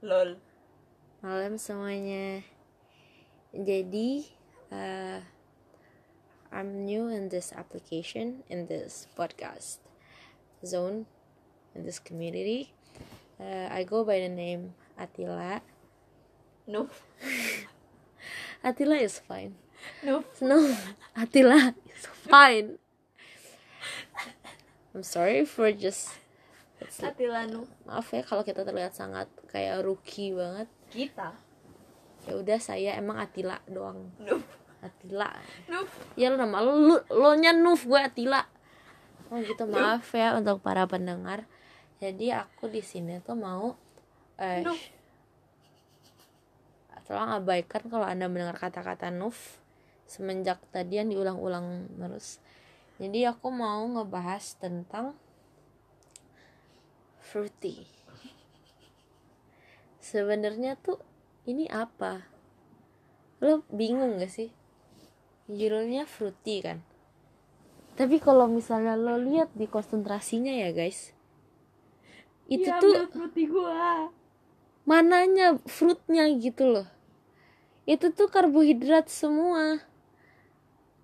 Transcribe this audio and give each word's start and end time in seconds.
lol. 0.00 0.40
Malam 1.20 1.60
semuanya. 1.60 2.40
Jadi 3.52 4.24
uh, 4.72 5.20
I'm 6.48 6.88
new 6.88 7.12
in 7.12 7.28
this 7.28 7.52
application 7.52 8.40
in 8.48 8.64
this 8.64 9.04
podcast 9.12 9.84
zone 10.64 11.04
in 11.76 11.84
this 11.84 12.00
community. 12.00 12.72
Uh, 13.36 13.68
I 13.68 13.84
go 13.84 14.04
by 14.04 14.24
the 14.24 14.32
name 14.32 14.72
Attila. 14.96 15.60
No. 16.64 16.88
Attila 18.64 18.96
is 18.96 19.20
fine. 19.20 19.54
No. 20.00 20.24
No 20.40 20.76
Attila 21.12 21.76
is 21.92 22.04
fine. 22.24 22.80
I'm 24.94 25.04
sorry 25.04 25.44
for 25.44 25.70
just 25.72 26.16
it's- 26.80 27.00
Atila 27.04 27.46
no 27.46 27.68
maaf 27.84 28.08
ya 28.12 28.24
kalau 28.24 28.42
kita 28.42 28.64
terlihat 28.64 28.96
sangat 28.96 29.28
kayak 29.48 29.84
rookie 29.84 30.32
banget. 30.32 30.68
Kita? 30.90 31.36
Ya 32.28 32.32
udah 32.36 32.58
saya 32.60 32.96
emang 32.96 33.20
Atila 33.20 33.60
doang. 33.68 34.12
No 34.20 34.40
Atila. 34.80 35.30
No 35.68 35.84
ya 36.16 36.32
lu 36.32 36.36
nama 36.40 36.60
lu 36.64 36.96
lo 36.96 37.30
nya 37.36 37.52
Nuf 37.52 37.84
gue 37.84 38.00
Atila. 38.00 38.44
Oh 39.30 39.38
gitu 39.38 39.64
maaf 39.68 40.10
ya 40.16 40.34
untuk 40.34 40.58
para 40.60 40.84
pendengar. 40.90 41.46
Jadi 42.00 42.32
aku 42.32 42.66
di 42.72 42.80
sini 42.80 43.20
tuh 43.20 43.36
mau 43.36 43.76
eh 44.40 44.64
Nuf. 44.64 44.80
tolong 47.04 47.42
abaikan 47.42 47.90
kalau 47.90 48.06
anda 48.06 48.30
mendengar 48.30 48.54
kata-kata 48.54 49.10
Nuf 49.10 49.58
semenjak 50.10 50.58
tadi 50.74 50.98
yang 50.98 51.10
diulang-ulang 51.10 51.86
terus. 51.94 52.42
Jadi 52.98 53.24
aku 53.24 53.48
mau 53.54 53.86
ngebahas 53.86 54.58
tentang 54.58 55.14
fruity. 57.30 57.86
Sebenarnya 60.02 60.74
tuh 60.74 60.98
ini 61.46 61.70
apa? 61.70 62.26
Lo 63.38 63.62
bingung 63.70 64.18
gak 64.18 64.34
sih? 64.34 64.50
Judulnya 65.46 66.10
fruity 66.10 66.58
kan? 66.66 66.82
Tapi 67.94 68.18
kalau 68.18 68.50
misalnya 68.50 68.98
lo 68.98 69.14
lihat 69.14 69.54
di 69.54 69.70
konsentrasinya 69.70 70.50
ya 70.50 70.74
guys. 70.74 71.14
Itu 72.50 72.66
Ya, 72.66 72.82
tuh 72.82 73.06
fruity 73.14 73.46
gua. 73.46 74.10
mananya 74.82 75.54
fruitnya 75.70 76.26
gitu 76.34 76.66
loh. 76.66 76.88
Itu 77.86 78.10
tuh 78.10 78.26
karbohidrat 78.26 79.06
semua. 79.06 79.78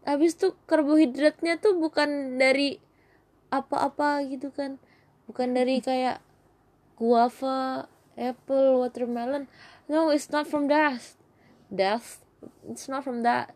Habis 0.02 0.34
tuh 0.34 0.58
karbohidratnya 0.66 1.58
tuh 1.62 1.78
bukan 1.78 2.38
dari 2.38 2.82
apa-apa 3.54 4.26
gitu 4.26 4.50
kan 4.50 4.82
bukan 5.26 5.54
dari 5.54 5.82
kayak 5.82 6.22
guava 6.96 7.90
apple 8.16 8.80
watermelon. 8.80 9.46
No 9.86 10.10
it's 10.10 10.32
not 10.32 10.48
from 10.48 10.66
that. 10.72 11.02
That 11.70 12.02
it's 12.66 12.88
not 12.88 13.04
from 13.04 13.22
that. 13.22 13.52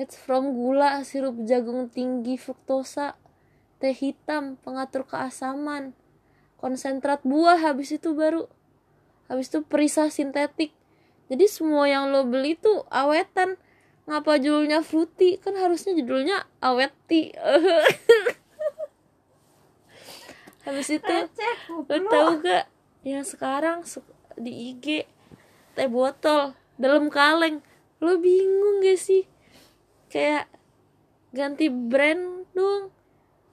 It's 0.00 0.16
from 0.16 0.56
gula 0.56 1.04
sirup 1.04 1.36
jagung 1.44 1.92
tinggi 1.92 2.40
fruktosa 2.40 3.14
teh 3.78 3.92
hitam 3.92 4.56
pengatur 4.64 5.04
keasaman. 5.04 5.92
Konsentrat 6.56 7.20
buah 7.26 7.60
habis 7.60 7.92
itu 7.92 8.14
baru 8.16 8.48
habis 9.26 9.52
itu 9.52 9.60
perisai 9.62 10.08
sintetik. 10.08 10.72
Jadi 11.28 11.44
semua 11.48 11.88
yang 11.88 12.10
lo 12.10 12.24
beli 12.26 12.56
tuh 12.56 12.88
awetan. 12.88 13.60
Ngapa 14.02 14.42
judulnya 14.42 14.82
fruity? 14.82 15.38
Kan 15.38 15.54
harusnya 15.54 15.94
judulnya 15.94 16.42
aweti 16.58 17.30
habis 20.62 20.88
itu 20.94 21.16
goblok. 21.68 22.10
tahu 22.10 22.30
gak 22.42 22.64
yang 23.02 23.26
sekarang 23.26 23.82
di 24.38 24.74
IG 24.74 25.06
teh 25.74 25.88
botol 25.90 26.54
dalam 26.78 27.10
kaleng. 27.10 27.62
Lo 28.02 28.18
bingung 28.18 28.82
gak 28.82 28.98
sih? 28.98 29.26
Kayak 30.10 30.50
ganti 31.34 31.70
brand 31.70 32.46
dong. 32.54 32.90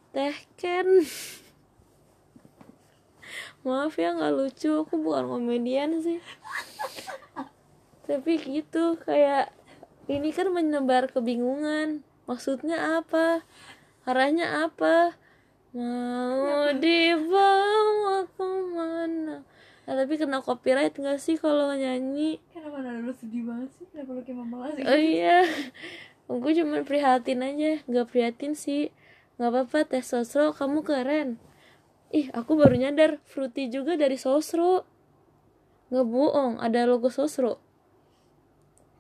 Teh 0.10 0.34
can 0.58 0.88
maaf 3.66 3.98
ya 3.98 4.14
nggak 4.16 4.34
lucu. 4.34 4.70
Aku 4.86 5.02
bukan 5.02 5.30
komedian 5.30 6.02
sih. 6.02 6.22
Tapi 8.10 8.42
gitu 8.42 8.98
kayak 9.02 9.54
ini 10.10 10.34
kan 10.34 10.50
menebar 10.50 11.14
kebingungan. 11.14 12.02
Maksudnya 12.26 13.02
apa? 13.02 13.46
Arahnya 14.06 14.66
apa 14.66 15.14
mau 15.74 16.74
dibawa 16.74 18.26
ke 18.34 18.48
mana? 18.74 19.46
Nah, 19.90 19.94
tapi 19.98 20.22
kena 20.22 20.46
copyright 20.46 20.94
nggak 20.94 21.18
sih 21.18 21.42
kalau 21.42 21.74
nyanyi? 21.74 22.38
Kenapa 22.54 22.86
nada 22.86 23.02
lu 23.02 23.10
sedih 23.10 23.42
banget 23.42 23.70
sih? 23.74 23.86
Kenapa 23.90 24.14
lu 24.14 24.22
kayak 24.22 24.38
mama 24.38 24.70
sih? 24.78 24.86
Oh 24.86 25.00
iya. 25.00 25.46
Aku 26.30 26.50
cuma 26.54 26.86
prihatin 26.86 27.42
aja. 27.42 27.82
Nggak 27.90 28.08
prihatin 28.14 28.54
sih. 28.54 28.94
Nggak 29.42 29.50
apa-apa 29.50 29.80
teh 29.90 30.06
sosro 30.06 30.54
kamu 30.54 30.86
keren. 30.86 31.42
Ih 32.14 32.30
aku 32.38 32.54
baru 32.54 32.78
nyadar 32.78 33.18
fruity 33.26 33.70
juga 33.74 33.98
dari 33.98 34.14
sosro. 34.14 34.86
Nggak 35.90 36.06
bohong 36.06 36.62
ada 36.62 36.86
logo 36.86 37.10
sosro. 37.10 37.58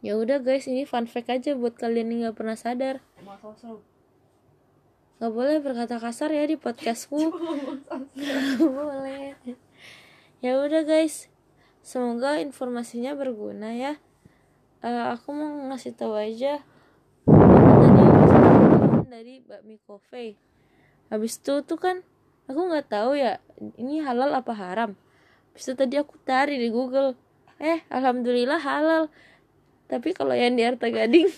Ya 0.01 0.17
udah 0.17 0.41
guys 0.41 0.65
ini 0.65 0.89
fun 0.89 1.05
fact 1.05 1.29
aja 1.29 1.53
buat 1.53 1.77
kalian 1.77 2.09
yang 2.09 2.19
nggak 2.25 2.37
pernah 2.39 2.57
sadar. 2.57 3.05
Emang 3.19 3.37
nggak 5.19 5.33
boleh 5.35 5.59
berkata 5.59 5.99
kasar 5.99 6.31
ya 6.31 6.47
di 6.47 6.55
podcastku. 6.55 7.19
Nggak 8.15 8.71
boleh. 8.71 9.35
Ya 10.39 10.63
udah 10.63 10.87
guys. 10.87 11.27
Semoga 11.83 12.39
informasinya 12.39 13.11
berguna 13.19 13.75
ya. 13.75 13.99
Eh, 14.79 15.03
aku 15.11 15.35
mau 15.35 15.67
ngasih 15.67 15.91
tahu 15.91 16.15
aja. 16.15 16.63
Tadi 17.27 19.03
dari 19.11 19.43
bakmi 19.43 19.75
coffee 19.83 20.39
habis 21.09 21.41
itu 21.41 21.65
tuh 21.65 21.79
kan 21.81 22.05
aku 22.45 22.69
nggak 22.69 22.87
tahu 22.87 23.17
ya 23.17 23.41
ini 23.75 23.99
halal 23.99 24.31
apa 24.31 24.53
haram. 24.53 24.93
Habis 25.51 25.63
itu 25.67 25.73
tadi 25.75 25.95
aku 25.97 26.15
cari 26.23 26.61
di 26.61 26.69
Google. 26.69 27.17
Eh 27.59 27.83
alhamdulillah 27.89 28.61
halal. 28.61 29.09
Tapi 29.89 30.13
kalau 30.13 30.37
yang 30.37 30.53
di 30.53 30.61
Arta 30.61 30.87
Gading 30.87 31.27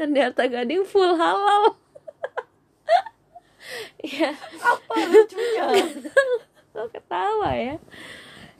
yang 0.00 0.10
di 0.10 0.20
Arta 0.20 0.44
Gading 0.46 0.84
full 0.86 1.14
halal 1.14 1.78
ya 4.18 4.34
apa 4.62 4.94
lucunya 5.10 5.64
kok 6.74 6.88
ketawa 6.90 7.50
ya 7.54 7.76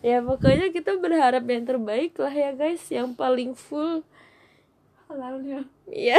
ya 0.05 0.19
pokoknya 0.23 0.71
kita 0.71 0.97
berharap 1.00 1.44
yang 1.49 1.65
terbaik 1.67 2.15
lah 2.21 2.31
ya 2.31 2.55
guys 2.55 2.84
yang 2.93 3.17
paling 3.17 3.56
full 3.59 4.06
halalnya 5.11 5.67
Iya. 5.91 6.17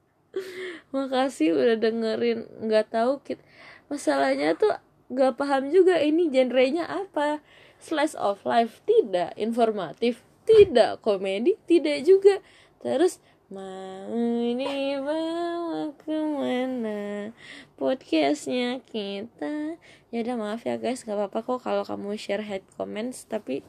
Makasih 0.94 1.56
udah 1.56 1.76
dengerin. 1.80 2.44
Nggak 2.60 2.92
tahu 2.92 3.20
kit. 3.24 3.40
Masalahnya 3.88 4.52
tuh 4.56 4.76
nggak 5.08 5.40
paham 5.40 5.72
juga 5.72 5.96
ini 6.00 6.28
genrenya 6.28 6.84
apa. 6.84 7.40
Slice 7.78 8.18
of 8.18 8.42
life 8.42 8.82
tidak, 8.84 9.38
informatif 9.38 10.20
tidak, 10.44 10.98
komedi 11.00 11.54
tidak 11.64 12.02
juga. 12.04 12.42
Terus 12.82 13.22
mau 13.48 14.12
ini 14.44 15.00
bawa 15.00 15.88
ke 15.96 16.12
mana? 16.12 17.32
Podcastnya 17.80 18.84
kita. 18.84 19.80
Ya 20.12 20.18
udah 20.20 20.36
maaf 20.36 20.68
ya 20.68 20.76
guys. 20.76 21.08
Nggak 21.08 21.16
apa-apa 21.16 21.38
kok 21.48 21.64
kalau 21.64 21.84
kamu 21.88 22.20
share 22.20 22.44
hate 22.44 22.68
comments 22.76 23.24
tapi 23.24 23.64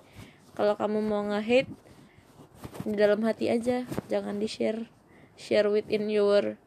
kalau 0.52 0.76
kamu 0.76 1.00
mau 1.00 1.24
nge-hate 1.32 1.72
di 2.84 2.96
dalam 3.00 3.24
hati 3.24 3.48
aja. 3.48 3.88
Jangan 4.12 4.44
di 4.44 4.52
share 4.52 4.92
share 5.40 5.72
within 5.72 6.12
your 6.12 6.60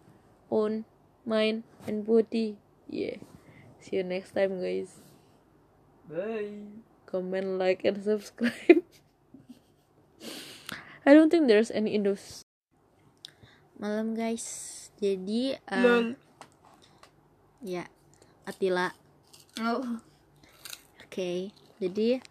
own 0.48 0.88
mind 1.28 1.68
and 1.84 2.08
body. 2.08 2.56
Yeah. 2.88 3.20
See 3.76 4.00
you 4.00 4.08
next 4.08 4.32
time 4.32 4.56
guys. 4.56 5.04
Bye. 6.08 6.65
Comment 7.04 7.60
like 7.60 7.84
and 7.84 8.00
subscribe. 8.00 8.80
I 11.04 11.12
don't 11.12 11.28
think 11.28 11.44
there's 11.44 11.68
any 11.68 11.92
in 11.92 12.08
those 12.08 12.41
malam 13.82 14.14
guys. 14.14 14.46
Jadi 15.02 15.58
uh, 15.66 15.82
lol 15.82 16.06
ya 17.66 17.82
Atila 18.46 18.94
oh. 19.58 19.98
Oke, 21.02 21.50
jadi 21.82 22.22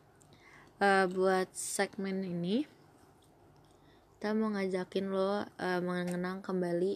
eh, 0.80 1.06
buat 1.12 1.52
segmen 1.52 2.24
ini 2.24 2.64
kita 4.16 4.32
mau 4.32 4.56
ngajakin 4.56 5.12
lo 5.12 5.44
eh, 5.60 5.84
mengenang 5.84 6.40
kembali 6.40 6.96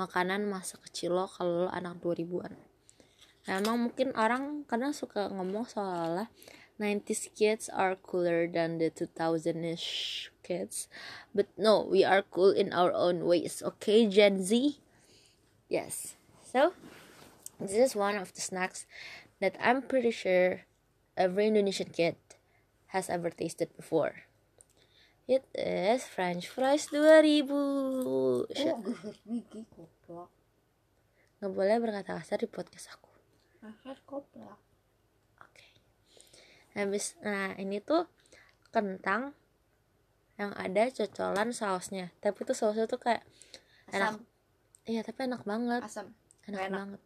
makanan 0.00 0.48
masa 0.48 0.80
kecil 0.88 1.12
lo 1.12 1.28
kalau 1.28 1.68
lo 1.68 1.70
anak 1.70 2.00
2000-an. 2.00 2.56
Nah, 3.44 3.54
emang 3.60 3.76
mungkin 3.76 4.16
orang 4.16 4.64
kadang 4.64 4.96
suka 4.96 5.28
ngomong 5.28 5.68
seolah-olah 5.68 6.32
90s 6.78 7.28
kids 7.36 7.68
are 7.68 7.96
cooler 7.96 8.46
than 8.46 8.78
the 8.78 8.90
2000ish 8.90 10.28
kids. 10.42 10.88
But 11.34 11.48
no, 11.56 11.82
we 11.82 12.04
are 12.04 12.22
cool 12.22 12.50
in 12.50 12.72
our 12.72 12.92
own 12.92 13.24
ways. 13.24 13.62
Okay, 13.62 14.06
Gen 14.06 14.42
Z? 14.42 14.78
Yes. 15.68 16.16
So, 16.42 16.74
this 17.60 17.72
is 17.72 17.96
one 17.96 18.16
of 18.16 18.34
the 18.34 18.40
snacks 18.40 18.86
that 19.40 19.56
I'm 19.60 19.82
pretty 19.82 20.10
sure 20.10 20.62
every 21.16 21.48
Indonesian 21.48 21.90
kid 21.90 22.16
has 22.88 23.08
ever 23.08 23.30
tasted 23.30 23.74
before. 23.76 24.26
It 25.28 25.46
is 25.54 26.04
French 26.04 26.48
fries 26.48 26.86
2000. 26.90 27.54
Oh, 28.04 28.44
nggak 31.42 31.58
boleh 31.58 31.76
berkata 31.82 32.22
kasar 32.22 32.38
di 32.38 32.46
podcast 32.46 32.86
aku. 32.94 33.10
Akhir 33.66 33.98
koplak. 34.06 34.71
Habis, 36.72 37.20
nah 37.20 37.52
ini 37.60 37.84
tuh 37.84 38.08
kentang 38.72 39.36
yang 40.40 40.56
ada 40.56 40.88
cocolan 40.88 41.52
sausnya. 41.52 42.08
Tapi 42.24 42.48
tuh 42.48 42.56
sausnya 42.56 42.88
tuh 42.88 43.00
kayak 43.00 43.22
enak. 43.92 44.16
Asam. 44.16 44.24
Iya, 44.88 45.00
tapi 45.04 45.28
enak 45.28 45.42
banget. 45.44 45.82
Asam. 45.84 46.08
Enak, 46.48 46.60
enak. 46.66 46.78
banget. 46.80 47.00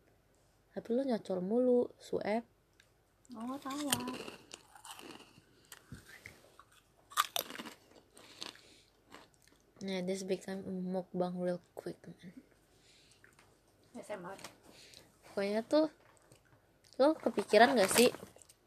Tapi 0.77 0.89
lu 0.95 1.03
nyocol 1.05 1.39
mulu, 1.43 1.83
suep. 1.99 2.45
Oh, 3.35 3.59
tahu. 3.59 3.91
Nah, 9.87 10.01
this 10.03 10.25
become 10.25 10.65
mukbang 10.67 11.37
real 11.37 11.61
quick, 11.77 12.01
man. 12.07 12.35
SMA. 14.01 14.33
Pokoknya 15.29 15.61
tuh 15.65 15.93
lo 16.97 17.13
kepikiran 17.13 17.77
gak 17.77 17.93
sih 17.93 18.09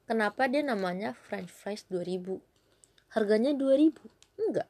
kenapa 0.09 0.49
dia 0.49 0.65
namanya 0.65 1.13
french 1.13 1.53
fries 1.53 1.85
2000? 1.85 2.41
Harganya 3.13 3.53
2000? 3.53 3.93
Enggak. 4.41 4.65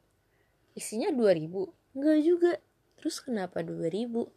Isinya 0.76 1.16
2000? 1.16 1.96
Enggak 1.96 2.20
juga. 2.20 2.52
Terus 3.00 3.24
kenapa 3.24 3.64
2000? 3.64 4.28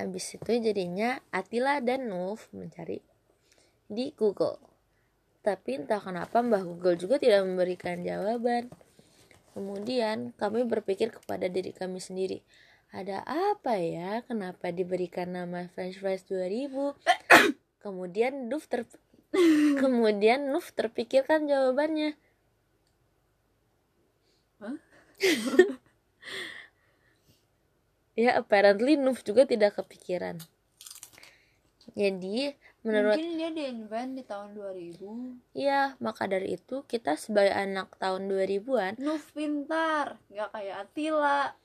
Habis 0.00 0.40
itu 0.40 0.50
jadinya 0.56 1.20
Atila 1.28 1.84
dan 1.84 2.08
Nuf 2.08 2.48
mencari 2.56 3.04
di 3.92 4.16
Google. 4.16 4.56
Tapi 5.44 5.84
entah 5.84 6.00
kenapa 6.00 6.40
Mbah 6.40 6.64
Google 6.64 6.96
juga 6.96 7.20
tidak 7.20 7.44
memberikan 7.44 8.00
jawaban. 8.00 8.72
Kemudian 9.52 10.32
kami 10.38 10.64
berpikir 10.64 11.10
kepada 11.10 11.50
diri 11.50 11.74
kami 11.74 11.98
sendiri, 11.98 12.46
ada 12.94 13.26
apa 13.26 13.74
ya 13.76 14.22
kenapa 14.22 14.70
diberikan 14.70 15.34
nama 15.34 15.66
French 15.74 15.98
fries 15.98 16.24
2000? 16.30 16.94
Kemudian 17.82 18.46
Nuf 18.46 18.70
ter 18.70 18.86
Kemudian 19.80 20.48
Nuf 20.48 20.72
terpikirkan 20.72 21.44
jawabannya. 21.44 22.16
Hah? 24.58 24.76
ya 28.18 28.40
apparently 28.40 28.96
Nuf 28.96 29.22
juga 29.22 29.44
tidak 29.44 29.78
kepikiran. 29.78 30.40
Jadi 31.98 32.54
menurut 32.86 33.18
Mungkin 33.18 33.36
dia 33.36 33.50
di-invent 33.50 34.10
di 34.14 34.22
tahun 34.22 34.54
2000. 34.54 35.56
ya 35.56 35.98
maka 35.98 36.30
dari 36.30 36.54
itu 36.54 36.86
kita 36.86 37.18
sebagai 37.18 37.50
anak 37.50 37.98
tahun 37.98 38.30
2000-an 38.30 39.02
Nuf 39.02 39.34
pintar, 39.34 40.22
nggak 40.30 40.48
kayak 40.54 40.76
Atila. 40.86 41.58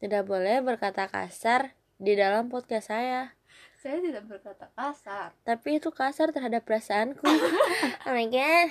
tidak 0.00 0.24
boleh 0.24 0.64
berkata 0.64 1.12
kasar 1.12 1.76
di 2.00 2.16
dalam 2.16 2.48
podcast 2.48 2.88
saya. 2.88 3.36
Saya 3.80 3.96
tidak 4.04 4.28
berkata 4.28 4.68
kasar. 4.76 5.32
Tapi 5.40 5.80
itu 5.80 5.88
kasar 5.88 6.36
terhadap 6.36 6.68
perasaanku. 6.68 7.24
oh 8.04 8.12
my 8.12 8.28
god. 8.28 8.68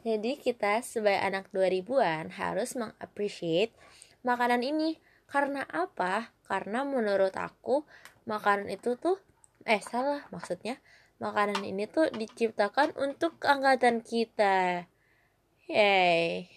Jadi 0.00 0.40
kita 0.40 0.80
sebagai 0.80 1.20
anak 1.20 1.52
2000-an 1.52 2.32
harus 2.32 2.72
mengappreciate 2.72 3.76
makanan 4.24 4.64
ini. 4.64 4.96
Karena 5.28 5.68
apa? 5.68 6.32
Karena 6.48 6.88
menurut 6.88 7.36
aku 7.36 7.84
makanan 8.24 8.72
itu 8.72 8.96
tuh 8.96 9.20
eh 9.68 9.84
salah 9.84 10.24
maksudnya 10.32 10.80
makanan 11.20 11.60
ini 11.60 11.84
tuh 11.84 12.08
diciptakan 12.08 12.96
untuk 12.96 13.36
angkatan 13.44 14.00
kita. 14.00 14.88
Yay. 15.68 16.48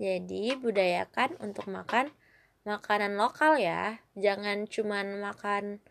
Jadi 0.00 0.56
budayakan 0.56 1.36
untuk 1.44 1.68
makan 1.68 2.08
makanan 2.64 3.20
lokal 3.20 3.60
ya. 3.60 4.00
Jangan 4.16 4.64
cuman 4.64 5.20
makan 5.20 5.84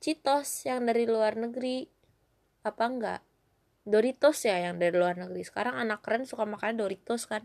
Cheetos 0.00 0.64
yang 0.64 0.88
dari 0.88 1.04
luar 1.04 1.36
negeri. 1.36 1.84
Apa 2.64 2.88
enggak? 2.88 3.20
Doritos 3.84 4.44
ya 4.48 4.56
yang 4.56 4.80
dari 4.80 4.96
luar 4.96 5.20
negeri. 5.20 5.44
Sekarang 5.44 5.76
anak 5.76 6.00
keren 6.00 6.24
suka 6.24 6.48
makan 6.48 6.80
Doritos 6.80 7.28
kan. 7.28 7.44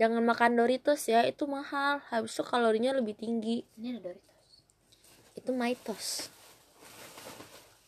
Jangan 0.00 0.24
makan 0.24 0.56
Doritos 0.58 1.06
ya, 1.06 1.22
itu 1.28 1.44
mahal. 1.44 2.00
Habis 2.08 2.34
itu 2.34 2.42
kalorinya 2.42 2.96
lebih 2.96 3.14
tinggi. 3.14 3.62
Ini 3.76 4.00
ada 4.00 4.10
Doritos. 4.10 4.48
Itu 5.36 5.50
Maitos. 5.52 6.06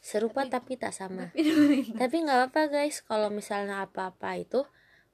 Serupa 0.04 0.46
tapi, 0.46 0.78
tak 0.78 0.94
sama. 0.94 1.34
Tapi. 1.34 1.98
Tapi 1.98 2.16
nggak 2.22 2.38
apa-apa 2.46 2.62
guys, 2.70 3.02
kalau 3.02 3.26
misalnya 3.32 3.82
apa-apa 3.82 4.38
itu 4.38 4.62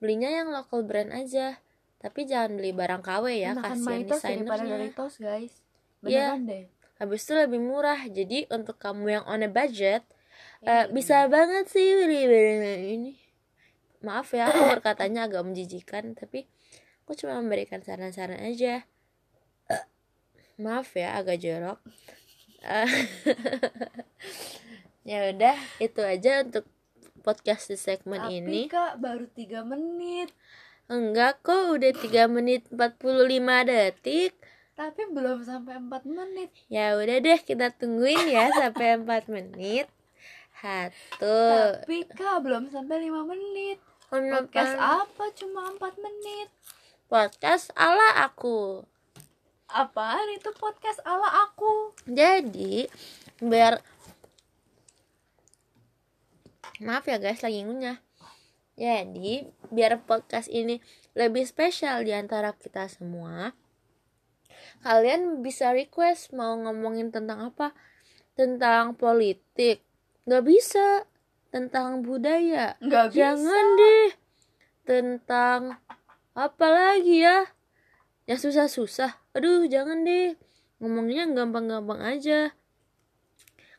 belinya 0.03 0.29
yang 0.29 0.53
local 0.53 0.85
brand 0.85 1.15
aja. 1.15 1.63
Tapi 2.03 2.27
jangan 2.27 2.59
beli 2.59 2.75
barang 2.75 3.01
KW 3.01 3.25
ya, 3.39 3.55
Makan 3.55 3.79
kasihan 3.79 4.03
desainernya. 4.11 4.75
Doritos, 4.75 5.15
guys. 5.23 5.55
Iya. 6.03 6.35
Beneran 6.35 6.51
deh. 6.51 6.65
Habis 7.03 7.27
itu 7.27 7.35
lebih 7.35 7.59
murah. 7.59 7.99
Jadi 8.07 8.47
untuk 8.47 8.79
kamu 8.79 9.19
yang 9.19 9.25
on 9.27 9.43
a 9.43 9.51
budget, 9.51 10.07
eh, 10.63 10.87
bisa 10.95 11.27
banget 11.27 11.67
sih 11.67 11.99
beli 11.99 12.31
barang 12.31 12.79
ini. 12.79 13.13
Maaf 14.07 14.31
ya, 14.31 14.55
aku 14.55 14.79
berkatanya 14.79 15.27
agak 15.27 15.43
menjijikan, 15.43 16.15
tapi 16.15 16.47
aku 17.03 17.19
cuma 17.19 17.43
memberikan 17.43 17.83
saran-saran 17.83 18.39
aja. 18.39 18.87
Eh, 19.67 19.85
maaf 20.63 20.95
ya, 20.95 21.19
agak 21.19 21.43
jorok. 21.43 21.83
Eh, 22.63 22.87
ya 25.11 25.27
udah, 25.35 25.59
itu 25.83 26.01
aja 26.07 26.47
untuk 26.47 26.71
podcast 27.27 27.67
di 27.67 27.79
segmen 27.79 28.23
Tapi 28.23 28.39
ini. 28.39 28.71
kak 28.71 29.03
baru 29.03 29.27
3 29.27 29.67
menit. 29.67 30.31
Enggak 30.87 31.43
kok, 31.43 31.79
udah 31.79 31.91
3 31.99 32.31
menit 32.31 32.63
45 32.71 33.67
detik. 33.67 34.39
Tapi 34.83 35.15
belum 35.15 35.47
sampai 35.47 35.79
4 35.79 36.11
menit. 36.11 36.51
Ya 36.67 36.99
udah 36.99 37.23
deh, 37.23 37.39
kita 37.39 37.71
tungguin 37.71 38.27
ya 38.27 38.51
sampai 38.51 38.99
4 39.07 39.31
menit. 39.31 39.87
Satu. 40.59 41.39
Tapi 41.87 42.03
kak 42.11 42.43
belum 42.43 42.67
sampai 42.67 43.07
5 43.07 43.31
menit. 43.31 43.79
Podcast 44.11 44.75
apa 44.75 45.31
cuma 45.39 45.71
4 45.79 46.03
menit? 46.03 46.51
Podcast 47.07 47.71
ala 47.79 48.27
aku. 48.27 48.83
Apaan 49.71 50.27
itu 50.35 50.51
podcast 50.59 50.99
ala 51.07 51.31
aku? 51.47 51.95
Jadi, 52.11 52.91
biar 53.39 53.79
Maaf 56.83 57.07
ya 57.07 57.23
guys, 57.23 57.39
lagi 57.47 57.63
ngunyah. 57.63 58.03
Jadi, 58.75 59.47
biar 59.71 60.03
podcast 60.03 60.51
ini 60.51 60.83
lebih 61.15 61.47
spesial 61.47 62.03
di 62.03 62.11
antara 62.11 62.51
kita 62.59 62.91
semua, 62.91 63.55
kalian 64.83 65.41
bisa 65.41 65.71
request 65.71 66.35
mau 66.35 66.59
ngomongin 66.59 67.15
tentang 67.15 67.55
apa? 67.55 67.73
Tentang 68.35 68.99
politik. 68.99 69.81
Gak 70.27 70.45
bisa. 70.45 71.07
Tentang 71.55 72.03
budaya. 72.03 72.75
Nggak 72.83 73.13
bisa. 73.13 73.19
Jangan 73.19 73.65
deh. 73.79 74.09
Tentang 74.83 75.61
apa 76.33 76.67
lagi 76.69 77.23
ya? 77.23 77.47
Yang 78.27 78.51
susah-susah. 78.51 79.21
Aduh, 79.39 79.69
jangan 79.71 80.03
deh. 80.03 80.35
Ngomongnya 80.83 81.29
gampang-gampang 81.31 82.01
aja. 82.03 82.57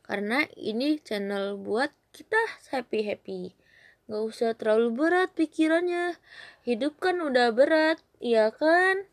Karena 0.04 0.46
ini 0.60 1.00
channel 1.02 1.58
buat 1.58 1.90
kita 2.14 2.40
happy-happy. 2.70 3.58
Gak 4.06 4.24
usah 4.24 4.52
terlalu 4.54 4.94
berat 4.94 5.32
pikirannya. 5.34 6.20
Hidup 6.68 7.00
kan 7.00 7.24
udah 7.24 7.56
berat, 7.56 8.04
iya 8.20 8.52
kan? 8.52 9.08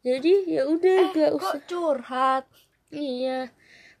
Jadi 0.00 0.32
ya 0.48 0.62
udah 0.64 0.98
Eh, 1.00 1.12
gak 1.12 1.32
usah. 1.34 1.58
curhat? 1.64 2.44
Iya. 2.88 3.50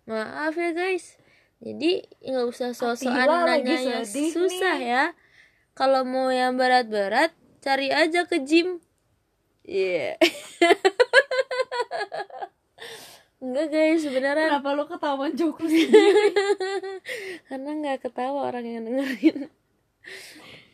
Maaf 0.04 0.54
ya 0.54 0.70
guys. 0.70 1.18
Jadi 1.58 2.00
nggak 2.20 2.46
usah 2.46 2.70
sosokan 2.70 3.26
nanya 3.44 3.76
yang 3.76 4.04
susah 4.06 4.78
nih. 4.78 4.88
ya. 4.88 5.04
Kalau 5.72 6.02
mau 6.02 6.28
yang 6.28 6.54
berat-berat, 6.54 7.30
cari 7.60 7.90
aja 7.90 8.24
ke 8.24 8.40
gym. 8.40 8.78
Iya. 9.62 10.16
Enggak 13.38 13.70
guys, 13.70 14.02
beneran. 14.02 14.50
Kenapa 14.50 14.70
lo 14.74 14.84
ketahuan 14.86 15.30
joke 15.30 15.62
lu 15.62 15.70
Karena 17.48 17.70
nggak 17.72 17.98
ketawa 18.02 18.50
orang 18.50 18.66
yang 18.66 18.82
dengerin. 18.82 19.46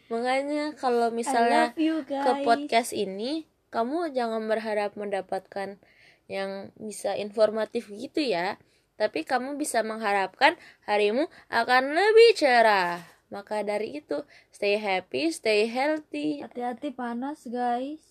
Makanya 0.08 0.72
kalau 0.72 1.12
misalnya 1.12 1.76
you 1.76 2.00
ke 2.04 2.32
podcast 2.40 2.96
ini 2.96 3.44
kamu 3.74 4.14
jangan 4.14 4.46
berharap 4.46 4.94
mendapatkan 4.94 5.82
yang 6.30 6.70
bisa 6.78 7.18
informatif 7.18 7.90
gitu 7.90 8.22
ya. 8.22 8.62
Tapi 8.94 9.26
kamu 9.26 9.58
bisa 9.58 9.82
mengharapkan 9.82 10.54
harimu 10.86 11.26
akan 11.50 11.82
lebih 11.90 12.38
cerah. 12.38 13.02
Maka 13.34 13.66
dari 13.66 13.98
itu 13.98 14.22
stay 14.54 14.78
happy 14.78 15.34
stay 15.34 15.66
healthy. 15.66 16.38
Hati-hati 16.46 16.94
panas 16.94 17.42
guys. 17.50 18.02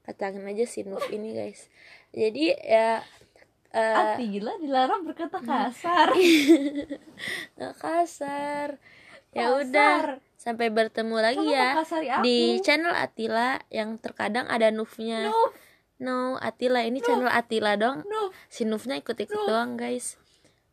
katakan 0.00 0.42
aja 0.48 0.64
si 0.64 0.82
Nuf 0.88 1.04
ini 1.12 1.36
guys. 1.36 1.68
Jadi 2.16 2.56
ya 2.56 3.04
eh 3.70 4.16
Atila 4.16 4.56
dilarang 4.58 5.04
berkata 5.04 5.38
kasar. 5.44 6.16
kasar. 7.84 8.80
Ya 9.30 9.54
udah, 9.54 10.18
sampai 10.40 10.72
bertemu 10.72 11.16
lagi 11.20 11.44
Kamu 11.44 11.52
ya 11.52 11.76
di 12.24 12.56
channel 12.64 12.96
Atila 12.96 13.60
yang 13.68 14.00
terkadang 14.00 14.48
ada 14.48 14.72
Nufnya. 14.72 15.28
Nuf, 15.28 15.52
No, 16.00 16.40
Atila 16.40 16.80
ini 16.80 17.04
channel 17.04 17.28
Atila 17.28 17.76
dong. 17.76 18.08
Nuf. 18.08 18.32
Si 18.48 18.64
Nufnya 18.64 18.96
ikut-ikut 18.96 19.36
doang, 19.44 19.76
guys. 19.76 20.16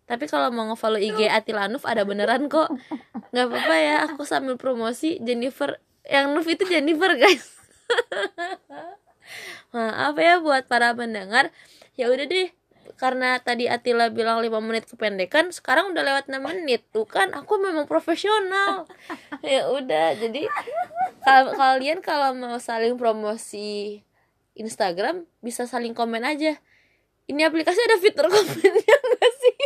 Tapi 0.07 0.23
kalau 0.31 0.55
mau 0.55 0.71
nge-follow 0.71 1.03
IG 1.03 1.27
Atila 1.27 1.67
Nuf 1.67 1.83
ada 1.83 2.07
beneran 2.07 2.47
kok. 2.47 2.71
nggak 3.35 3.45
apa-apa 3.51 3.75
ya, 3.75 3.95
aku 4.07 4.23
sambil 4.23 4.55
promosi 4.55 5.19
Jennifer. 5.19 5.83
Yang 6.07 6.25
Nuf 6.31 6.47
itu 6.47 6.63
Jennifer, 6.63 7.11
guys. 7.19 7.51
Maaf 9.75 10.15
ya 10.15 10.39
buat 10.39 10.63
para 10.71 10.95
pendengar. 10.95 11.51
Ya 11.99 12.07
udah 12.07 12.23
deh, 12.23 12.55
karena 12.97 13.37
tadi 13.37 13.69
Atila 13.69 14.09
bilang 14.09 14.41
5 14.41 14.49
menit 14.57 14.89
kependekan, 14.89 15.53
sekarang 15.53 15.93
udah 15.93 16.01
lewat 16.01 16.25
6 16.33 16.41
menit. 16.41 16.81
Tuh 16.89 17.05
kan 17.05 17.29
aku 17.37 17.61
memang 17.61 17.85
profesional. 17.85 18.89
ya 19.45 19.69
udah, 19.69 20.17
jadi 20.17 20.49
kal- 21.21 21.53
kalian 21.53 22.01
kalau 22.01 22.33
mau 22.33 22.57
saling 22.57 22.97
promosi 22.97 24.01
Instagram 24.57 25.29
bisa 25.45 25.69
saling 25.69 25.93
komen 25.93 26.25
aja. 26.25 26.57
Ini 27.29 27.41
aplikasi 27.45 27.77
ada 27.85 28.01
fitur 28.01 28.33
komennya 28.33 28.97
enggak 29.05 29.31
sih? 29.37 29.59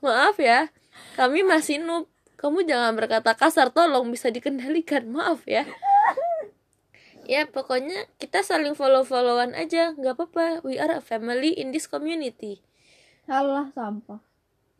Maaf 0.00 0.40
ya, 0.40 0.72
kami 1.20 1.44
masih 1.44 1.84
noob. 1.84 2.08
Kamu 2.40 2.64
jangan 2.64 2.96
berkata 2.96 3.36
kasar, 3.36 3.68
tolong 3.68 4.08
bisa 4.08 4.32
dikendalikan. 4.32 5.04
Maaf 5.12 5.44
ya. 5.44 5.68
Ya 7.30 7.46
pokoknya 7.46 8.10
kita 8.18 8.42
saling 8.42 8.74
follow-followan 8.74 9.54
aja, 9.54 9.94
nggak 9.94 10.18
apa-apa. 10.18 10.66
We 10.66 10.82
are 10.82 10.98
a 10.98 11.02
family 11.04 11.54
in 11.54 11.70
this 11.70 11.86
community. 11.86 12.58
Salah 13.22 13.70
sampah. 13.70 14.18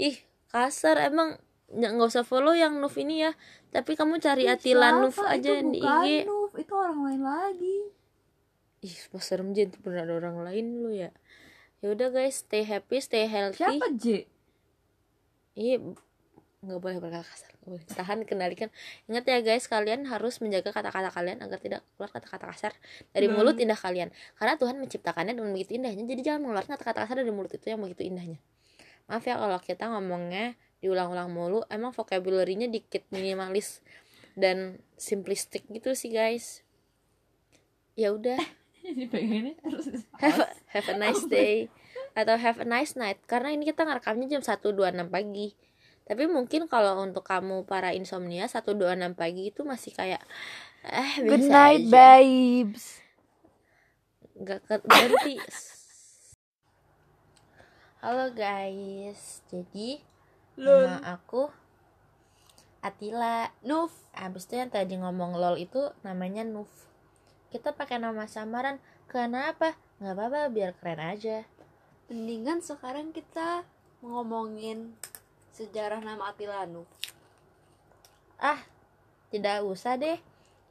Ih 0.03 0.19
kasar 0.51 0.99
emang 0.99 1.39
nggak 1.71 1.91
nggak 1.95 2.11
usah 2.11 2.27
follow 2.27 2.51
yang 2.51 2.83
Nuf 2.83 2.99
ini 2.99 3.23
ya. 3.23 3.39
Tapi 3.71 3.95
kamu 3.95 4.19
cari 4.19 4.51
Ih, 4.51 4.59
Atila 4.59 4.91
siapa? 4.91 4.99
Nuf 4.99 5.15
Itu 5.15 5.31
aja 5.31 5.53
di 5.63 5.79
IG. 5.79 6.09
Nuf, 6.27 6.53
itu 6.59 6.75
orang 6.75 6.99
lain 7.07 7.23
lagi. 7.23 7.79
Ih, 8.83 8.99
pas 9.15 9.23
serem 9.23 9.55
Jen, 9.55 9.71
pernah 9.71 10.03
ada 10.03 10.19
orang 10.19 10.43
lain 10.43 10.83
lu 10.83 10.91
ya. 10.91 11.15
Ya 11.79 11.95
udah 11.95 12.11
guys, 12.11 12.43
stay 12.43 12.67
happy, 12.67 12.99
stay 12.99 13.31
healthy. 13.31 13.63
Siapa 13.63 13.95
J? 13.95 14.27
Iya, 15.55 15.95
nggak 16.61 16.77
boleh 16.77 16.97
berkata 17.01 17.25
kasar. 17.25 17.51
Nggak 17.57 17.69
boleh. 17.73 17.85
Tahan, 17.89 18.19
kendalikan. 18.29 18.69
Ingat 19.09 19.25
ya 19.25 19.39
guys, 19.41 19.65
kalian 19.65 20.05
harus 20.05 20.45
menjaga 20.45 20.77
kata-kata 20.77 21.09
kalian 21.09 21.41
agar 21.41 21.57
tidak 21.57 21.81
keluar 21.97 22.13
kata-kata 22.13 22.45
kasar 22.53 22.73
dari 23.17 23.33
Hmm. 23.33 23.41
mulut 23.41 23.57
indah 23.57 23.81
kalian. 23.81 24.13
Karena 24.37 24.61
Tuhan 24.61 24.77
menciptakannya 24.77 25.33
dengan 25.33 25.57
begitu 25.57 25.81
indahnya. 25.81 26.05
Jadi 26.05 26.21
jangan 26.21 26.41
mengeluarkan 26.45 26.77
kata-kata 26.77 27.09
kasar 27.09 27.17
dari 27.25 27.33
mulut 27.33 27.53
itu 27.57 27.65
yang 27.65 27.81
begitu 27.81 28.05
indahnya. 28.05 28.37
Maaf 29.09 29.25
ya 29.25 29.41
kalau 29.41 29.57
kita 29.59 29.89
ngomongnya 29.89 30.55
diulang-ulang 30.85 31.33
mulu. 31.33 31.65
Emang 31.73 31.97
vocabulary-nya 31.97 32.69
dikit 32.69 33.09
minimalis 33.09 33.81
dan 34.37 34.85
simplistik 35.01 35.65
gitu 35.73 35.97
sih 35.97 36.13
guys. 36.13 36.61
Ya 37.97 38.13
udah. 38.13 38.39
Terus 39.65 39.87
have 40.21 40.41
a, 40.45 40.49
have 40.77 40.89
a 40.93 40.97
nice 40.97 41.25
day 41.29 41.69
atau 42.17 42.35
have 42.37 42.59
a 42.59 42.67
nice 42.67 42.99
night 42.99 43.23
karena 43.29 43.55
ini 43.55 43.69
kita 43.71 43.87
ngerekamnya 43.87 44.27
jam 44.39 44.43
1.26 44.43 44.75
pagi 45.13 45.55
tapi 46.11 46.27
mungkin 46.27 46.67
kalau 46.67 47.07
untuk 47.07 47.23
kamu 47.23 47.63
para 47.71 47.95
insomnia 47.95 48.51
1.26 48.51 49.15
pagi 49.15 49.55
itu 49.55 49.63
masih 49.63 49.95
kayak 49.95 50.19
eh 50.83 51.23
Good 51.23 51.47
night, 51.47 51.87
aja. 51.87 51.95
babes. 51.95 52.99
nggak 54.35 54.83
berhenti 54.83 55.39
halo 58.03 58.35
guys 58.35 59.47
jadi 59.55 60.03
nama 60.59 60.99
aku 61.15 61.47
Atila 62.81 63.53
Nuf. 63.61 63.93
Abis 64.17 64.49
itu 64.49 64.57
yang 64.57 64.73
tadi 64.73 64.97
ngomong 64.97 65.37
lol 65.37 65.61
itu 65.61 65.93
namanya 66.01 66.43
Nuf 66.49 66.89
Kita 67.53 67.77
pakai 67.77 68.01
nama 68.01 68.25
samaran 68.25 68.81
Kenapa? 69.05 69.77
Nggak 70.01 70.17
apa-apa 70.17 70.41
biar 70.49 70.73
keren 70.81 70.97
aja 70.97 71.45
Mendingan 72.09 72.65
sekarang 72.65 73.13
kita 73.13 73.69
ngomongin 74.01 74.97
sejarah 75.51 75.99
nama 75.99 76.31
Atila 76.31 76.65
Nuf. 76.65 76.87
Ah, 78.37 78.57
tidak 79.29 79.61
usah 79.63 79.95
deh 79.95 80.17